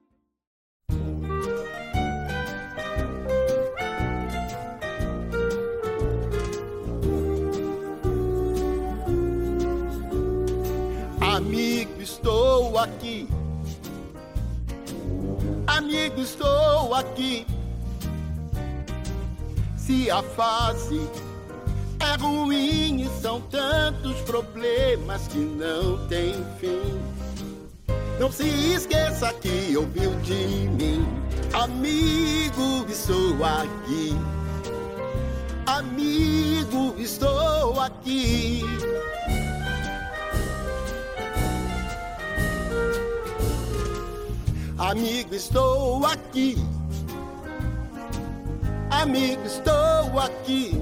[11.21, 13.18] Amigo, estou aqui.
[15.79, 17.47] Amigo, estou aqui.
[19.77, 21.09] Se a fase
[22.01, 27.01] é ruim e são tantos problemas que não tem fim.
[28.19, 31.07] Não se esqueça que ouviu de mim.
[31.53, 34.17] Amigo, estou aqui.
[35.65, 38.65] Amigo, estou aqui.
[44.79, 46.57] Amigo, estou aqui.
[48.91, 50.73] Amigo, estou aqui.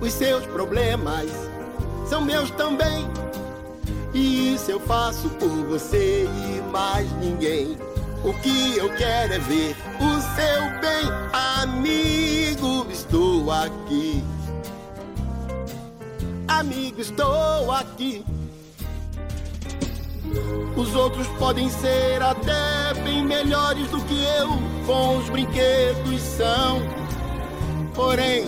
[0.00, 1.30] Os seus problemas
[2.08, 3.08] são meus também.
[4.12, 7.78] E isso eu faço por você e mais ninguém.
[8.24, 12.86] O que eu quero é ver o seu bem, amigo.
[12.90, 14.22] Estou aqui.
[16.46, 18.24] Amigo, estou aqui.
[20.76, 24.48] Os outros podem ser até bem melhores do que eu,
[25.18, 26.80] os brinquedos são.
[27.94, 28.44] Porém,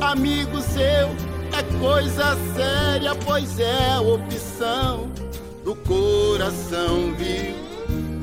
[0.00, 1.08] amigo seu
[1.52, 5.10] é coisa séria, pois é opção
[5.64, 7.62] do coração, viu?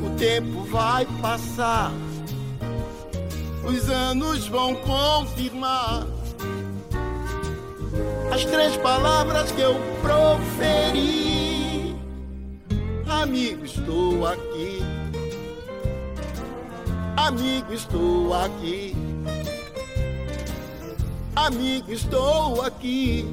[0.06, 1.92] O tempo vai passar,
[3.64, 6.08] os anos vão confirmar
[8.32, 11.39] as três palavras que eu proferi.
[13.10, 14.80] Amigo, estou aqui.
[17.18, 18.96] Amigo, estou aqui.
[21.36, 23.26] Amigo, estou aqui.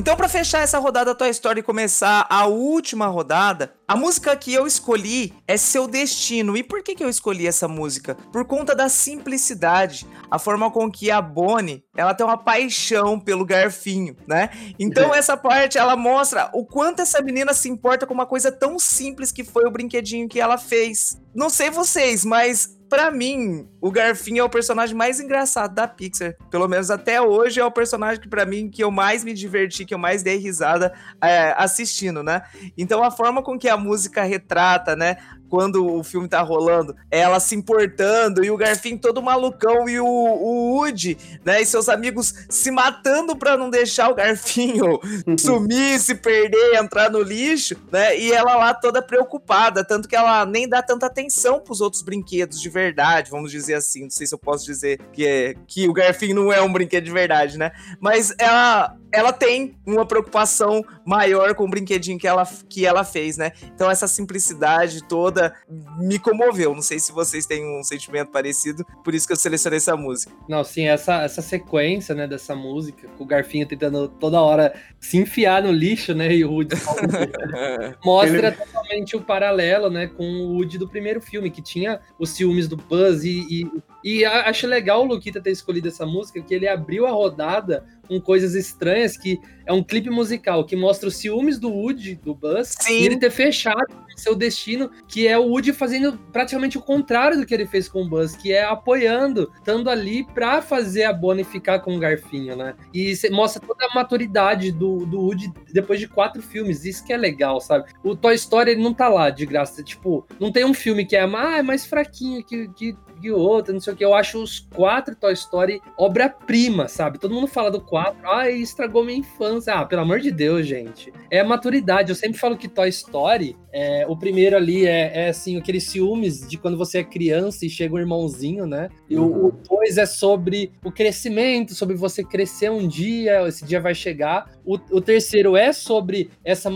[0.00, 4.50] Então, pra fechar essa rodada Toy Story e começar a última rodada, a música que
[4.50, 6.56] eu escolhi é Seu Destino.
[6.56, 8.16] E por que, que eu escolhi essa música?
[8.32, 13.44] Por conta da simplicidade, a forma com que a Bonnie, ela tem uma paixão pelo
[13.44, 14.48] garfinho, né?
[14.78, 18.78] Então, essa parte, ela mostra o quanto essa menina se importa com uma coisa tão
[18.78, 21.20] simples que foi o brinquedinho que ela fez.
[21.34, 26.34] Não sei vocês, mas Pra mim, o Garfinho é o personagem mais engraçado da Pixar.
[26.50, 29.84] Pelo menos até hoje é o personagem que, pra mim, que eu mais me diverti,
[29.84, 32.42] que eu mais dei risada é, assistindo, né?
[32.76, 35.18] Então a forma com que a música retrata, né?
[35.50, 40.06] Quando o filme tá rolando, ela se importando e o Garfinho todo malucão e o,
[40.06, 41.60] o Woody, né?
[41.60, 45.00] E seus amigos se matando pra não deixar o Garfinho
[45.36, 48.16] sumir, se perder, entrar no lixo, né?
[48.16, 52.60] E ela lá toda preocupada, tanto que ela nem dá tanta atenção pros outros brinquedos
[52.60, 54.04] de verdade, vamos dizer assim.
[54.04, 57.04] Não sei se eu posso dizer que, é, que o Garfinho não é um brinquedo
[57.04, 57.72] de verdade, né?
[57.98, 63.36] Mas ela, ela tem uma preocupação maior com o brinquedinho que ela, que ela fez,
[63.36, 63.52] né?
[63.74, 65.54] Então essa simplicidade toda
[65.98, 66.74] me comoveu.
[66.74, 70.32] Não sei se vocês têm um sentimento parecido, por isso que eu selecionei essa música.
[70.48, 75.18] Não, sim, essa, essa sequência, né, dessa música, com o Garfinho tentando toda hora se
[75.18, 76.76] enfiar no lixo, né, e o Woody
[78.04, 82.68] mostra totalmente o paralelo, né, com o Woody do primeiro filme, que tinha os ciúmes
[82.68, 83.70] do Buzz e, e,
[84.04, 88.20] e acho legal o Luquita ter escolhido essa música, que ele abriu a rodada com
[88.20, 92.74] coisas estranhas, que é um clipe musical que mostra os ciúmes do Woody, do Buzz,
[92.80, 92.94] Sim.
[92.94, 93.86] e ele ter fechado
[94.20, 98.02] seu destino, que é o Woody fazendo praticamente o contrário do que ele fez com
[98.02, 102.54] o Buzz, que é apoiando, estando ali pra fazer a Bonnie ficar com o garfinho,
[102.54, 102.74] né?
[102.92, 107.16] E mostra toda a maturidade do, do Woody depois de quatro filmes, isso que é
[107.16, 107.90] legal, sabe?
[108.04, 111.16] O Toy Story ele não tá lá de graça, tipo, não tem um filme que
[111.16, 114.04] é, ah, é mais fraquinho que, que, que o outro, não sei o que.
[114.04, 117.18] Eu acho os quatro Toy Story obra-prima, sabe?
[117.18, 119.74] Todo mundo fala do quatro, ai, estragou minha infância.
[119.74, 121.12] Ah, pelo amor de Deus, gente.
[121.30, 122.10] É a maturidade.
[122.10, 126.46] Eu sempre falo que Toy Story, é, o primeiro ali é, é, assim, aqueles ciúmes
[126.48, 128.88] de quando você é criança e chega um irmãozinho, né?
[129.08, 133.80] E o- o dois é sobre o crescimento, sobre você crescer um dia, esse dia
[133.80, 134.50] vai chegar.
[134.64, 136.70] O, o terceiro é sobre essa,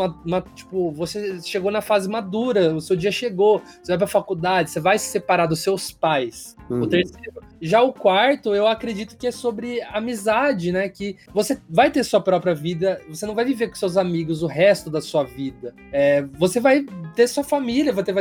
[0.55, 4.81] tipo, você chegou na fase madura, o seu dia chegou, você vai pra faculdade, você
[4.81, 6.34] vai se separar dos seus pais.
[6.69, 6.89] O Uhum.
[6.89, 7.43] terceiro.
[7.61, 10.89] Já o quarto, eu acredito que é sobre amizade, né?
[10.89, 14.47] Que você vai ter sua própria vida, você não vai viver com seus amigos o
[14.47, 15.75] resto da sua vida.
[15.93, 18.13] É, você vai ter sua família, você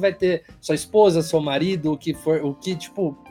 [0.00, 3.21] vai, ter sua esposa, seu marido, o que for, o que, tipo, o- o-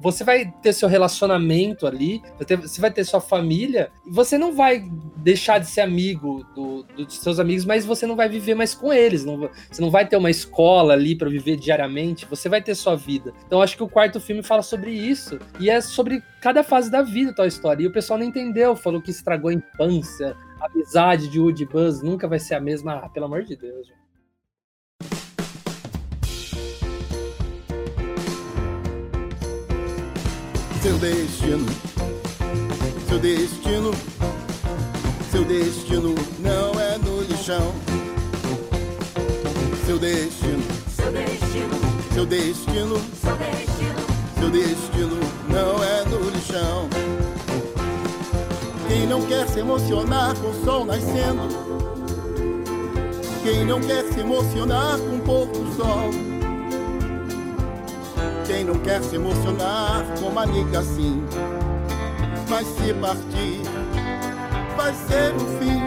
[0.00, 2.22] você vai ter seu relacionamento ali,
[2.60, 4.84] você vai ter sua família, você não vai
[5.16, 8.92] deixar de ser amigo do- dos seus amigos, mas você não vai viver mais com
[8.92, 9.24] eles.
[9.24, 12.96] não você não vai ter uma escola ali pra viver diariamente, você vai ter sua
[12.96, 13.32] vida.
[13.46, 15.38] Então acho que o quarto filme fala sobre isso.
[15.60, 17.84] E é sobre cada fase da vida Toy Story.
[17.84, 22.02] E o pessoal não entendeu, falou que estragou a infância, a amizade de Woody Buzz
[22.02, 22.94] nunca vai ser a mesma.
[22.94, 24.01] Ah, pelo amor de Deus, gente.
[30.82, 31.66] Seu destino,
[33.08, 33.90] seu destino,
[35.30, 37.72] seu destino não é no lixão.
[39.86, 40.60] Seu destino,
[40.96, 41.74] Seu destino,
[42.12, 44.00] seu destino, seu destino,
[44.40, 46.88] seu destino não é no lixão.
[48.88, 51.48] Quem não quer se emocionar com o sol nascendo,
[53.44, 56.41] quem não quer se emocionar com o pôr do sol.
[58.52, 61.22] Quem não quer se emocionar com uma amiga assim,
[62.50, 63.62] mas se partir,
[64.76, 65.80] vai ser o fim.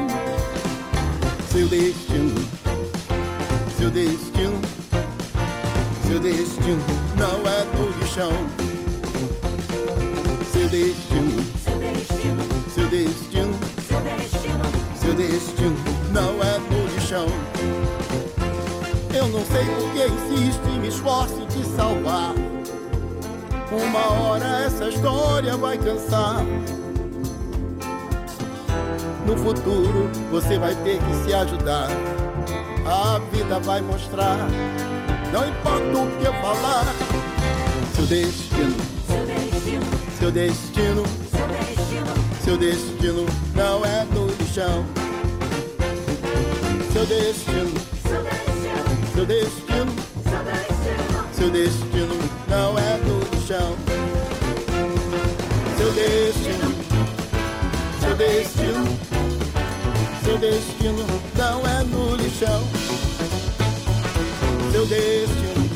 [1.51, 2.33] Seu destino,
[3.77, 4.59] seu destino,
[6.07, 6.83] seu destino
[7.15, 8.31] não é no lixão.
[10.51, 12.43] Seu destino, seu destino,
[12.73, 13.59] seu destino,
[14.99, 15.77] seu destino
[16.11, 17.27] não é no lixão.
[19.15, 22.54] Eu não sei por que insiste e me esforço em te salvar.
[23.71, 26.43] Uma hora essa história vai cansar.
[29.25, 31.87] No futuro você vai ter que se ajudar.
[32.85, 34.37] A vida vai mostrar.
[35.33, 36.85] Não importa o que eu falar.
[37.95, 38.75] Seu destino,
[40.19, 41.03] seu destino,
[42.43, 44.85] seu destino não é no lixão.
[46.93, 47.73] Seu destino,
[49.13, 49.95] seu destino,
[51.33, 52.15] seu destino
[52.47, 53.14] não é no
[53.45, 53.75] lixão.
[55.77, 56.73] Seu destino,
[57.99, 58.85] seu destino,
[60.23, 61.05] seu destino
[61.37, 62.63] não é no lixão.
[64.71, 65.75] Seu destino,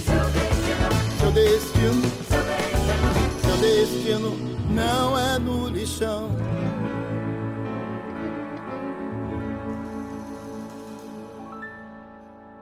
[1.20, 2.02] seu destino,
[3.44, 4.36] seu destino
[4.72, 6.30] não é no lixão.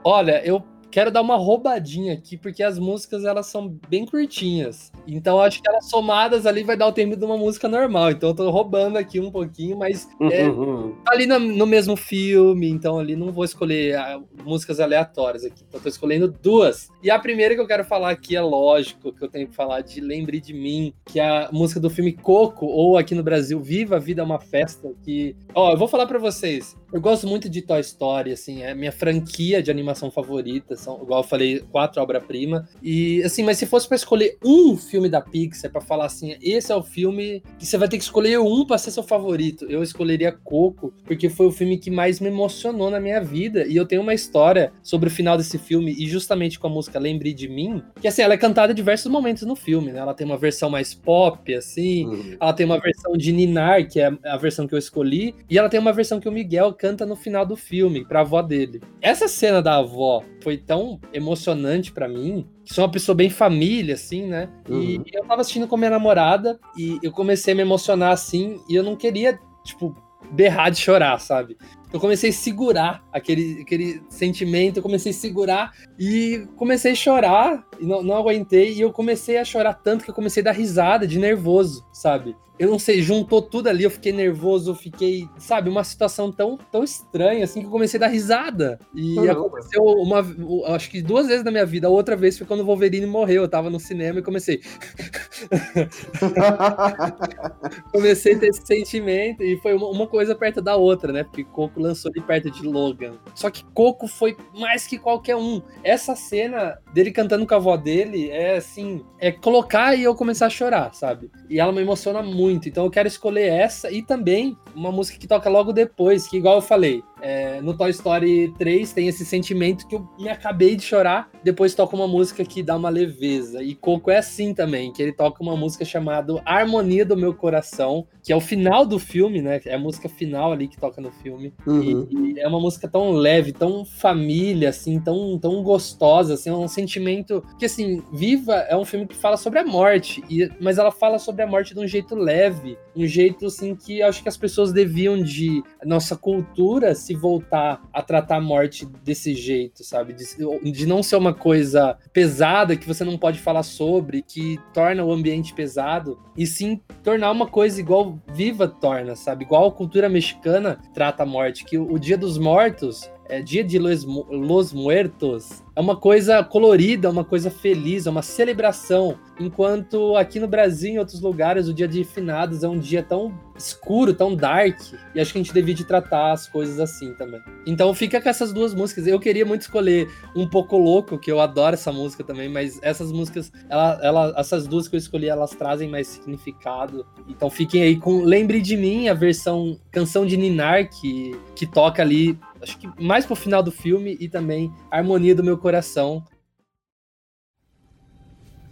[0.03, 4.91] Olha, eu quero dar uma roubadinha aqui, porque as músicas elas são bem curtinhas.
[5.07, 8.11] Então acho que elas somadas ali vai dar o tempo de uma música normal.
[8.11, 10.95] Então eu tô roubando aqui um pouquinho, mas é, Uhum.
[11.05, 15.63] tá ali no, no mesmo filme, então ali não vou escolher ah, músicas aleatórias aqui.
[15.67, 16.89] Então eu tô escolhendo duas.
[17.03, 19.81] E a primeira que eu quero falar aqui é lógico que eu tenho que falar
[19.81, 23.59] de Lembre de Mim, que é a música do filme Coco, ou aqui no Brasil,
[23.59, 25.35] Viva a Vida é uma Festa, que...
[25.53, 28.91] Ó, eu vou falar pra vocês, eu gosto muito de Toy Story, assim, é minha
[28.91, 32.67] franquia de animação favorita, são, igual eu falei, quatro obra-prima.
[32.81, 36.71] E, assim, mas se fosse pra escolher um filme da Pixar, pra falar assim, esse
[36.71, 39.83] é o filme que você vai ter que escolher um pra ser seu favorito, eu
[39.83, 43.65] escolheria Coco, porque foi o filme que mais me emocionou na minha vida.
[43.67, 46.99] E eu tenho uma história sobre o final desse filme, e justamente com a música
[46.99, 49.99] Lembre de Mim, que, assim, ela é cantada em diversos momentos no filme, né?
[49.99, 52.37] Ela tem uma versão mais pop, assim, Uhum.
[52.39, 55.69] ela tem uma versão de Ninar, que é a versão que eu escolhi, e ela
[55.69, 58.81] tem uma versão que o Miguel canta no final do filme, pra avó dele.
[59.01, 63.95] Essa cena da avó foi tão emocionante pra mim, que sou uma pessoa bem família,
[63.95, 64.49] assim, né?
[64.69, 65.03] E Uhum.
[65.13, 68.83] eu tava assistindo com minha namorada, e eu comecei a me emocionar assim, e eu
[68.83, 69.95] não queria, tipo,
[70.31, 71.57] berrar de chorar, sabe?
[71.93, 77.65] Eu comecei a segurar aquele, aquele sentimento, eu comecei a segurar e comecei a chorar,
[77.79, 80.51] e não, não aguentei, e eu comecei a chorar tanto que eu comecei a dar
[80.51, 82.35] risada de nervoso, sabe?
[82.59, 86.57] Eu não sei, juntou tudo ali, eu fiquei nervoso, eu fiquei, sabe, uma situação tão,
[86.71, 88.79] tão estranha, assim, que eu comecei a dar risada.
[88.95, 90.25] E aconteceu uma,
[90.73, 91.87] acho que duas vezes na minha vida.
[91.87, 94.61] A outra vez foi quando o Wolverine morreu, eu tava no cinema e comecei.
[97.91, 101.23] comecei a ter esse sentimento e foi uma, uma coisa perto da outra, né?
[101.23, 103.13] Porque Coco lançou ali perto de Logan.
[103.35, 105.61] Só que Coco foi mais que qualquer um.
[105.83, 110.47] Essa cena dele cantando com a avó dele é assim, é colocar e eu começar
[110.47, 111.29] a chorar, sabe?
[111.49, 112.46] E ela me emociona muito.
[112.51, 116.55] Então eu quero escolher essa e também uma música que toca logo depois, que igual
[116.55, 120.83] eu falei, é, no Toy Story 3 tem esse sentimento que eu me acabei de
[120.83, 123.63] chorar, depois toca uma música que dá uma leveza.
[123.63, 128.07] E Coco é assim também, que ele toca uma música chamada Harmonia do Meu Coração,
[128.23, 129.61] que é o final do filme, né?
[129.65, 131.53] É a música final ali que toca no filme.
[131.65, 132.07] Uhum.
[132.09, 136.53] E, e é uma música tão leve, tão família, assim, tão, tão gostosa, assim, é
[136.53, 140.77] um sentimento que, assim, Viva é um filme que fala sobre a morte, e, mas
[140.77, 144.29] ela fala sobre a morte de um jeito leve, um jeito, assim, que acho que
[144.29, 150.13] as pessoas deviam de nossa cultura se voltar a tratar a morte desse jeito, sabe?
[150.13, 150.25] De,
[150.71, 155.11] de não ser uma coisa pesada que você não pode falar sobre, que torna o
[155.11, 159.45] ambiente pesado, e sim tornar uma coisa igual Viva torna, sabe?
[159.45, 163.63] Igual a cultura mexicana trata a morte, que o, o Dia dos Mortos é Dia
[163.63, 169.19] de los, los Muertos é uma coisa colorida, uma coisa feliz, é uma celebração.
[169.39, 173.31] Enquanto aqui no Brasil, em outros lugares, o dia de finados é um dia tão
[173.55, 174.79] escuro, tão dark.
[175.13, 177.39] E acho que a gente devia de tratar as coisas assim também.
[177.65, 179.05] Então fica com essas duas músicas.
[179.05, 183.11] Eu queria muito escolher um pouco louco, que eu adoro essa música também, mas essas
[183.11, 187.05] músicas, ela, ela, essas duas que eu escolhi, elas trazem mais significado.
[187.27, 192.01] Então fiquem aí com Lembre de Mim, a versão canção de Ninar, que, que toca
[192.01, 195.66] ali, acho que mais pro final do filme, e também Harmonia do Meu Coração.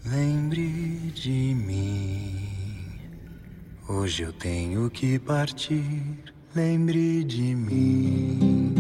[0.06, 2.40] Lembre de mim.
[3.90, 6.02] Hoje eu tenho que partir.
[6.56, 8.74] Lembre de mim.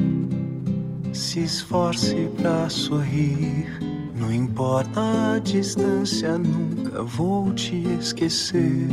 [1.13, 3.67] Se esforce pra sorrir.
[4.15, 8.87] Não importa a distância, nunca vou te esquecer.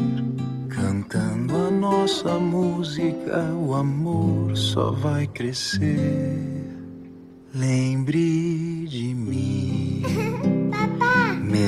[0.68, 6.62] Cantando a nossa música, o amor só vai crescer.
[7.54, 8.41] Lembre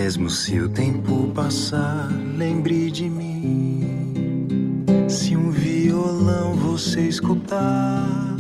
[0.05, 4.84] Mesmo se o tempo passar, lembre de mim.
[5.09, 8.36] Se um violão você escutar,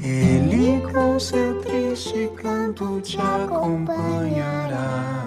[0.00, 5.26] ele com seu triste canto te acompanhará.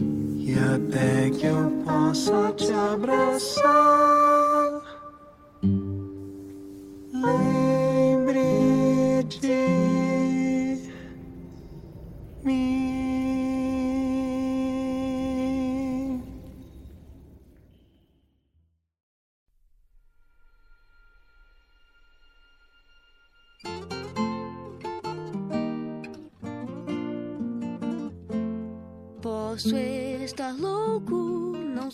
[0.00, 4.45] E até que eu possa te abraçar,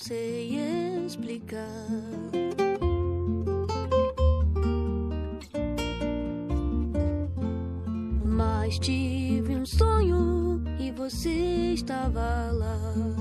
[0.03, 0.59] sei
[1.07, 1.69] explicar.
[8.25, 13.12] Mas tive um sonho e você estava lá.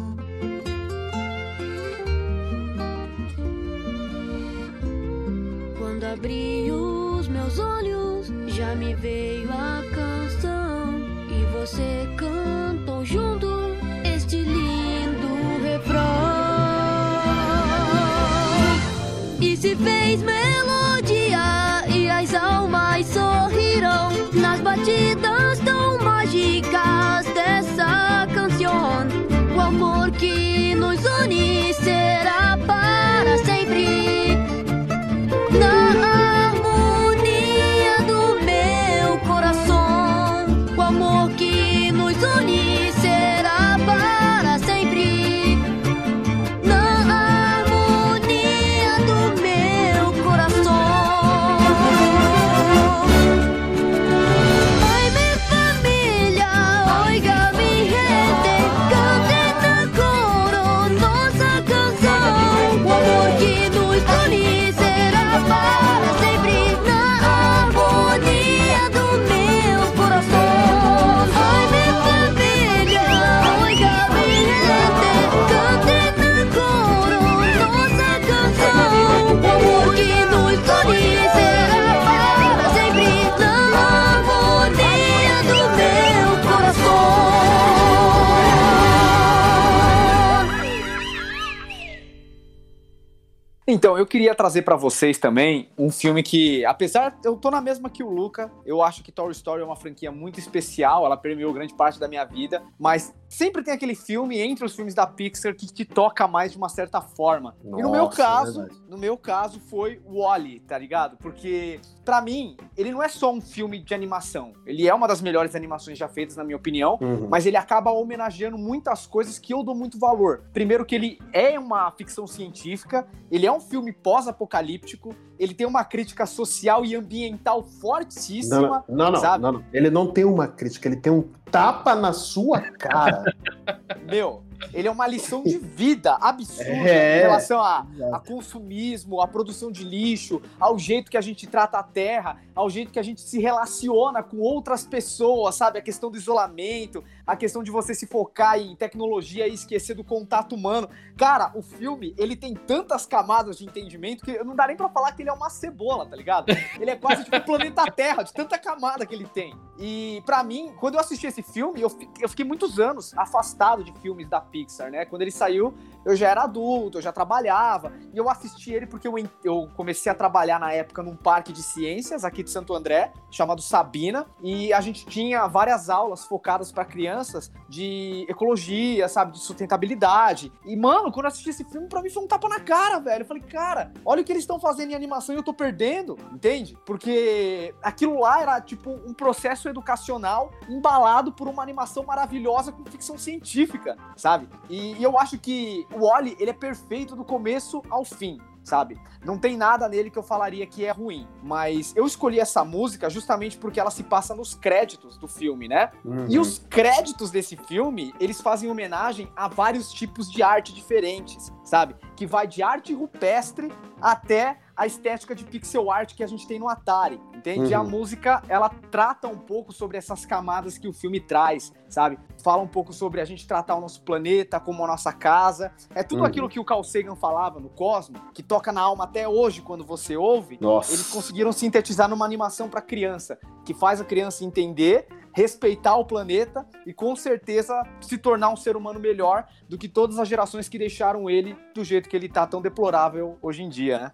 [93.74, 97.90] Então, eu queria trazer pra vocês também um filme que, apesar, eu tô na mesma
[97.90, 101.54] que o Luca, eu acho que Toy Story é uma franquia muito especial, ela permeou
[101.54, 105.56] grande parte da minha vida, mas sempre tem aquele filme entre os filmes da Pixar
[105.56, 107.56] que te toca mais de uma certa forma.
[107.64, 108.82] e no meu Nossa, caso, verdade.
[108.90, 111.16] no meu caso foi o Wally, tá ligado?
[111.18, 115.22] Porque pra mim, ele não é só um filme de animação, ele é uma das
[115.22, 117.28] melhores animações já feitas na minha opinião, Uhum.
[117.30, 120.44] mas ele acaba homenageando muitas coisas que eu dou muito valor.
[120.52, 125.84] Primeiro que ele é uma ficção científica, ele é um filme pós-apocalíptico, ele tem uma
[125.86, 129.42] crítica social e ambiental fortíssima, Não, não, não, sabe?
[129.44, 129.64] não, não.
[129.72, 133.24] Ele não tem uma crítica, ele tem um tapa na sua cara.
[134.10, 134.44] Meu,
[134.74, 137.20] ele é uma lição de vida absurda É.
[137.20, 141.78] em relação a, a consumismo, a produção de lixo, ao jeito que a gente trata
[141.80, 145.80] a terra, ao jeito que a gente se relaciona com outras pessoas, sabe?
[145.80, 150.04] A questão do isolamento, a questão de você se focar em tecnologia e esquecer do
[150.04, 150.90] contato humano.
[151.18, 155.12] Cara, o filme, ele tem tantas camadas de entendimento que não dá nem pra falar
[155.14, 156.46] que ele é uma cebola, tá ligado?
[156.80, 159.54] Ele é quase tipo o planeta Terra, de tanta camada que ele tem.
[159.80, 163.92] E pra mim, quando eu assisti esse filme, eu, eu fiquei muitos anos afastado de
[164.00, 165.06] filmes da Pixar, né?
[165.06, 165.74] Quando ele saiu,
[166.06, 170.12] eu já era adulto, eu já trabalhava, e eu assisti ele porque eu, eu comecei
[170.12, 174.74] a trabalhar na época num parque de ciências aqui de Santo André, chamado Sabina, e
[174.74, 180.52] a gente tinha várias aulas focadas para crianças de ecologia, sabe, de sustentabilidade.
[180.66, 183.22] E mano, quando eu assisti esse filme, pra mim foi um tapa na cara, velho.
[183.22, 186.18] Eu falei, cara, olha o que eles estão fazendo em animação e eu tô perdendo,
[186.34, 186.78] entende?
[186.86, 193.18] Porque aquilo lá era tipo um processo educacional embalado por uma animação maravilhosa com ficção
[193.18, 194.41] científica, sabe?
[194.70, 198.40] E, e eu acho que o Wally, ele é perfeito do começo ao fim.
[198.64, 198.96] Sabe?
[199.26, 201.28] Não tem nada nele que eu falaria que é ruim.
[201.42, 205.90] Mas eu escolhi essa música justamente porque ela se passa nos créditos do filme, né?
[206.06, 206.28] Uhum.
[206.30, 211.96] E os créditos desse filme, eles fazem homenagem a vários tipos de arte diferentes, sabe?
[212.16, 216.58] Que vai de arte rupestre até a estética de pixel art que a gente tem
[216.58, 217.72] no Atari, entende?
[217.72, 217.82] Uhum.
[217.82, 222.18] A música, ela trata um pouco sobre essas camadas que o filme traz, sabe?
[222.44, 225.72] Fala um pouco sobre a gente tratar o nosso planeta como a nossa casa.
[225.94, 226.26] É tudo Uhum.
[226.26, 229.86] aquilo que o Carl Sagan falava no Cosmo, que toca na alma até hoje quando
[229.86, 230.58] você ouve.
[230.60, 230.94] Nossa.
[230.94, 236.66] Eles conseguiram sintetizar numa animação para criança, que faz a criança entender, respeitar o planeta
[236.88, 240.80] e com certeza se tornar um ser humano melhor do que todas as gerações que
[240.80, 244.12] deixaram ele do jeito que ele tá tão deplorável hoje em dia, né?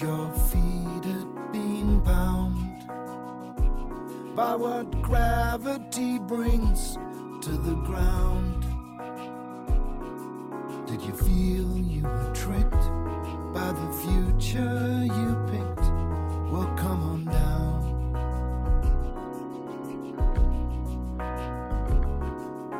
[0.00, 2.86] Your feet had been bound
[4.34, 6.94] by what gravity brings
[7.42, 8.64] to the ground?
[10.86, 12.86] Did you feel you were tricked
[13.52, 15.86] by the future you picked?
[16.50, 17.80] Well, come on down.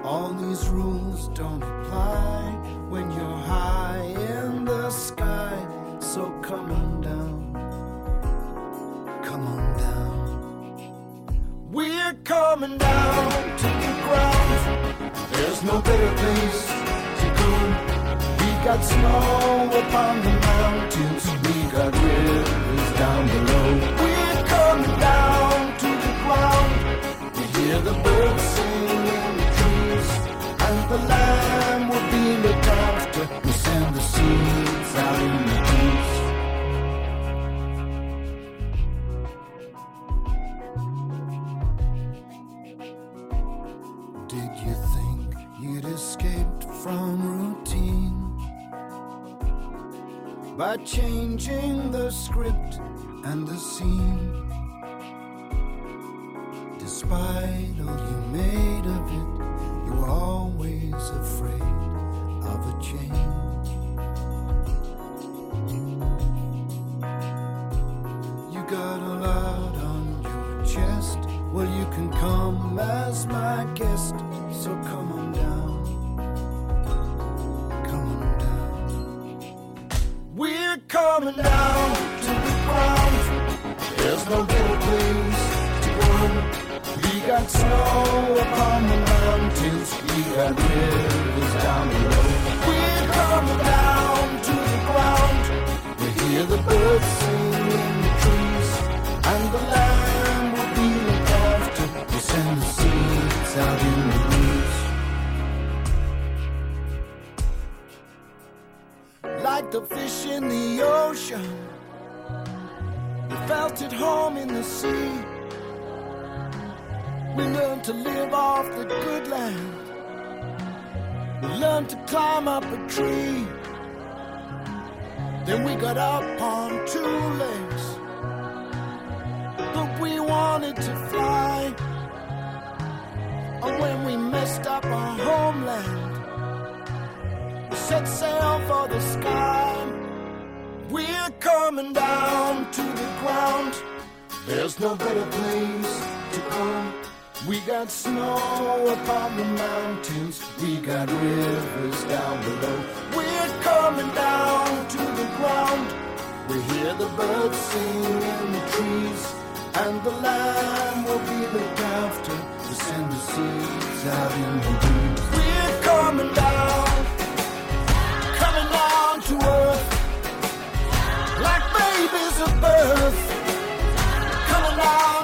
[0.03, 2.53] All these rules don't apply
[2.89, 4.60] when you're high in.
[6.15, 7.39] So come on down.
[9.23, 11.71] Come on down.
[11.71, 13.31] We're coming down
[13.63, 15.13] to the ground.
[15.35, 16.67] There's no better place
[17.21, 17.51] to go.
[18.41, 21.25] We got snow upon the mountains.
[21.47, 23.69] We got rivers down below.
[24.03, 26.73] We're coming down to the ground.
[27.37, 30.09] We hear the birds sing in the trees.
[30.67, 31.80] And the land
[50.85, 52.81] changing the script
[53.25, 54.30] and the scene?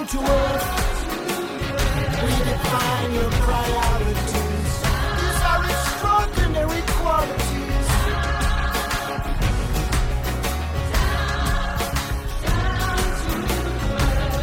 [0.06, 0.66] Down to earth.
[2.22, 4.72] We define your priorities.
[5.18, 7.88] These are extraordinary qualities.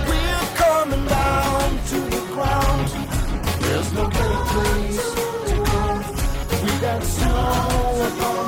[0.10, 2.88] We're coming down to the ground.
[3.62, 5.14] There's no better place
[5.48, 5.82] to go.
[6.64, 8.43] We got snow upon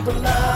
[0.00, 0.49] and the land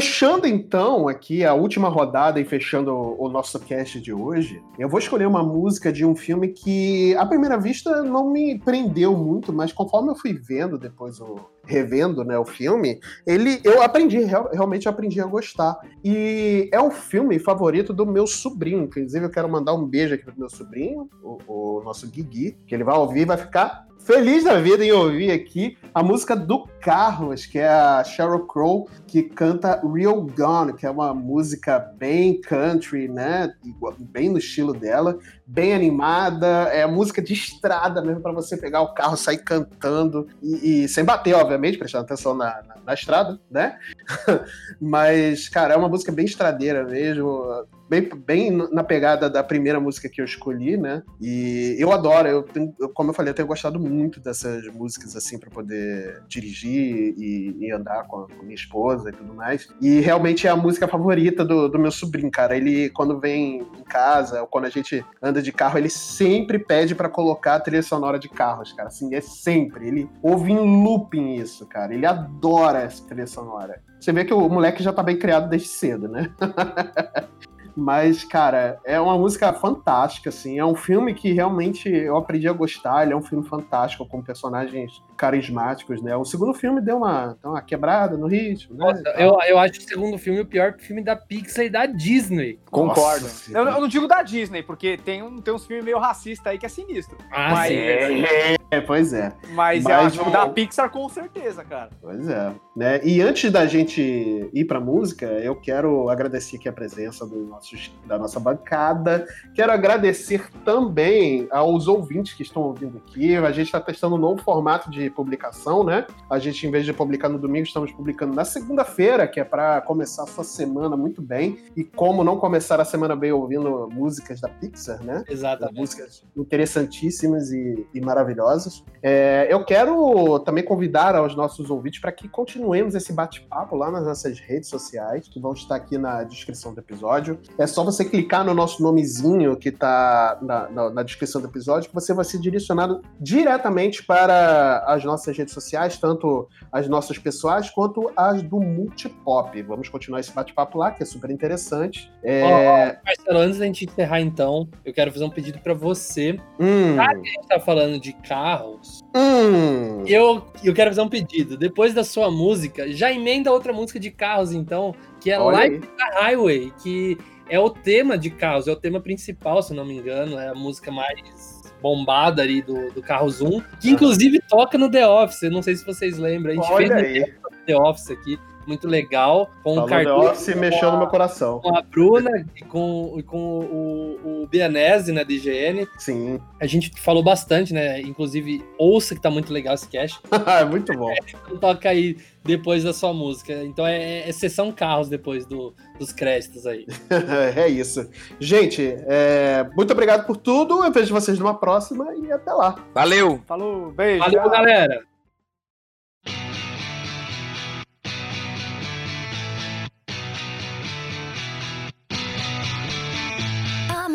[0.00, 4.88] Fechando então aqui a última rodada e fechando o, o nosso cast de hoje, eu
[4.88, 9.52] vou escolher uma música de um filme que, à primeira vista, não me prendeu muito,
[9.52, 11.36] mas conforme eu fui vendo depois o
[11.66, 15.78] revendo né, o filme, ele eu aprendi, real- realmente aprendi a gostar.
[16.02, 18.84] E é um filme favorito do meu sobrinho.
[18.84, 22.74] Inclusive, eu quero mandar um beijo aqui pro meu sobrinho, o, o nosso Guigui, que
[22.74, 26.66] ele vai ouvir e vai ficar feliz da vida em ouvir aqui a música do
[26.80, 32.40] Carlos, que é a Sheryl Crow, que canta Real Gone, que é uma música bem
[32.40, 33.52] country, né?
[33.98, 38.94] Bem no estilo dela, bem animada, é música de estrada mesmo para você pegar o
[38.94, 43.78] carro, sair cantando e, e sem bater, obviamente, prestando atenção na, na, na estrada, né?
[44.80, 50.08] Mas, cara, é uma música bem estradeira mesmo, bem, bem na pegada da primeira música
[50.08, 51.02] que eu escolhi, né?
[51.20, 55.38] E eu adoro, eu tenho- como eu falei, eu tenho gostado muito dessas músicas assim
[55.40, 59.66] para poder dirigir e, e andar com a, com minha esposa e tudo mais.
[59.80, 62.56] E realmente é a música favorita do, do meu sobrinho, cara.
[62.56, 66.94] Ele, quando vem em casa, ou quando a gente anda de carro, ele sempre pede
[66.94, 68.88] para colocar a trilha sonora de carros, cara.
[68.88, 69.88] Assim, é sempre.
[69.88, 71.92] Ele ouve em looping isso, cara.
[71.92, 73.82] Ele adora essa trilha sonora.
[74.00, 76.32] Você vê que o moleque já tá bem criado desde cedo, né?
[77.76, 80.58] Mas, cara, é uma música fantástica, assim.
[80.58, 83.02] É um filme que realmente eu aprendi a gostar.
[83.02, 86.16] Ele é um filme fantástico, com personagens carismáticos, né?
[86.16, 88.86] O segundo filme deu uma, deu uma quebrada no ritmo, né?
[88.86, 92.58] Nossa, eu, eu acho o segundo filme o pior filme da Pixar e da Disney.
[92.70, 93.24] Concordo.
[93.24, 96.46] Nossa, eu, eu não digo da Disney, porque tem, um, tem uns filmes meio racistas
[96.46, 97.18] aí que é sinistro.
[97.30, 98.24] Ah, mas, sim.
[98.70, 99.32] É, pois é.
[99.52, 101.90] mas, Mas é, o- da Pixar com certeza, cara.
[102.00, 102.52] Pois é.
[102.74, 103.00] Né?
[103.02, 107.92] E antes da gente ir pra música, eu quero agradecer aqui a presença do nossos,
[108.06, 109.26] da nossa bancada.
[109.54, 113.36] Quero agradecer também aos ouvintes que estão ouvindo aqui.
[113.36, 116.06] A gente está testando um novo formato de publicação, né?
[116.28, 119.80] A gente, em vez de publicar no domingo, estamos publicando na segunda-feira, que é para
[119.82, 121.58] começar a sua semana muito bem.
[121.76, 125.24] E como não começar a semana bem ouvindo músicas da Pixar, né?
[125.28, 125.78] Exatamente.
[125.78, 128.84] músicas interessantíssimas e, e maravilhosas.
[129.02, 134.04] É, eu quero também convidar aos nossos ouvintes para que continuemos esse bate-papo lá nas
[134.04, 137.38] nossas redes sociais, que vão estar aqui na descrição do episódio.
[137.58, 141.88] É só você clicar no nosso nomezinho que está na, na- na descrição do episódio,
[141.88, 147.70] que você vai ser direcionado diretamente para as nossas redes sociais, tanto as nossas pessoais
[147.70, 149.60] quanto as do Multipop.
[149.62, 152.12] Vamos continuar esse bate-papo lá, que é super interessante.
[152.22, 156.38] É, Marcelo, antes da gente encerrar, então, eu quero fazer um pedido pra você.
[156.58, 160.04] hum, Já que a gente tá falando de carros, hum.
[160.06, 161.56] eu, eu quero fazer um pedido.
[161.56, 165.86] Depois da sua música, já emenda outra música de carros, então, que é Olha Life
[165.86, 169.84] the Highway, que é o tema de carros, é o tema principal, se eu não
[169.84, 174.76] me engano, é a música mais bombada ali do, do Carros 1, que inclusive toca
[174.76, 177.34] no The Office, eu não sei se vocês lembram, a gente fez Olha um aí.
[177.66, 181.60] The Office aqui, muito legal, com o Falou The Cardoso, Office mexeu no meu coração.
[181.60, 185.86] com a Bruna e com, e com o, o Bianese, né, da IGN.
[185.98, 186.40] Sim.
[186.60, 188.00] A gente falou bastante, né?
[188.00, 190.20] Inclusive, ouça que tá muito legal esse cast.
[190.60, 191.12] É muito bom.
[191.46, 193.52] Então toca aí depois da sua música.
[193.64, 196.86] Então é, é sessão carros depois do- dos créditos aí.
[197.56, 198.08] é isso.
[198.38, 200.84] Gente, é, muito obrigado por tudo.
[200.84, 202.76] Eu vejo vocês numa próxima e até lá.
[202.94, 203.40] Valeu!
[203.46, 204.20] Falou, beijo.
[204.20, 205.09] Valeu, galera!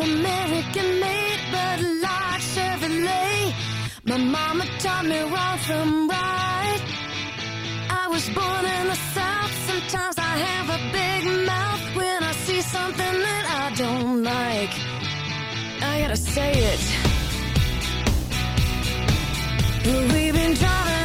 [0.06, 3.52] American made, but like Chevrolet.
[4.04, 6.82] My mama taught me wrong from right.
[8.02, 9.52] I was born in the South.
[9.68, 14.74] Sometimes I have a big mouth when I see something that I don't like.
[15.90, 16.82] I gotta say it.
[20.12, 20.95] We've been driving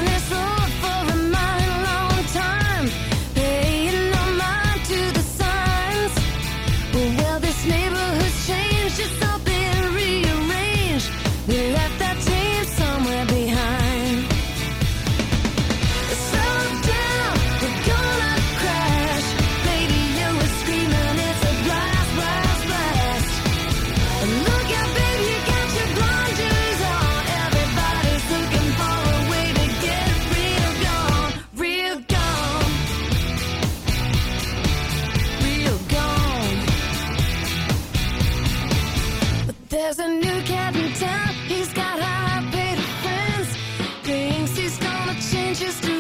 [45.54, 45.91] just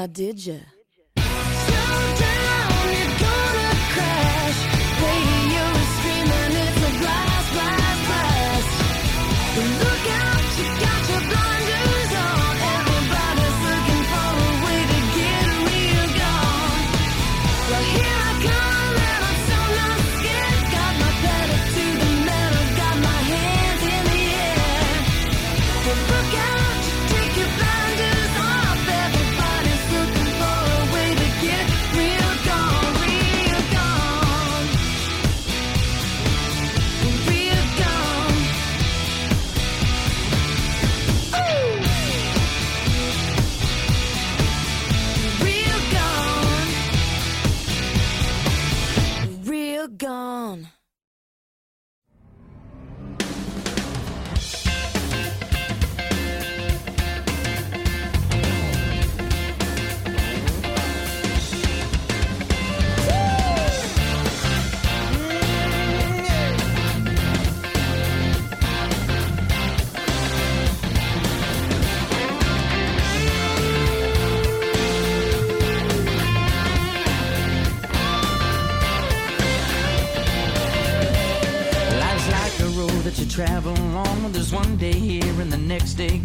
[0.00, 0.60] Now did you?
[1.18, 1.24] Slow
[2.24, 4.29] down, you're gonna cry.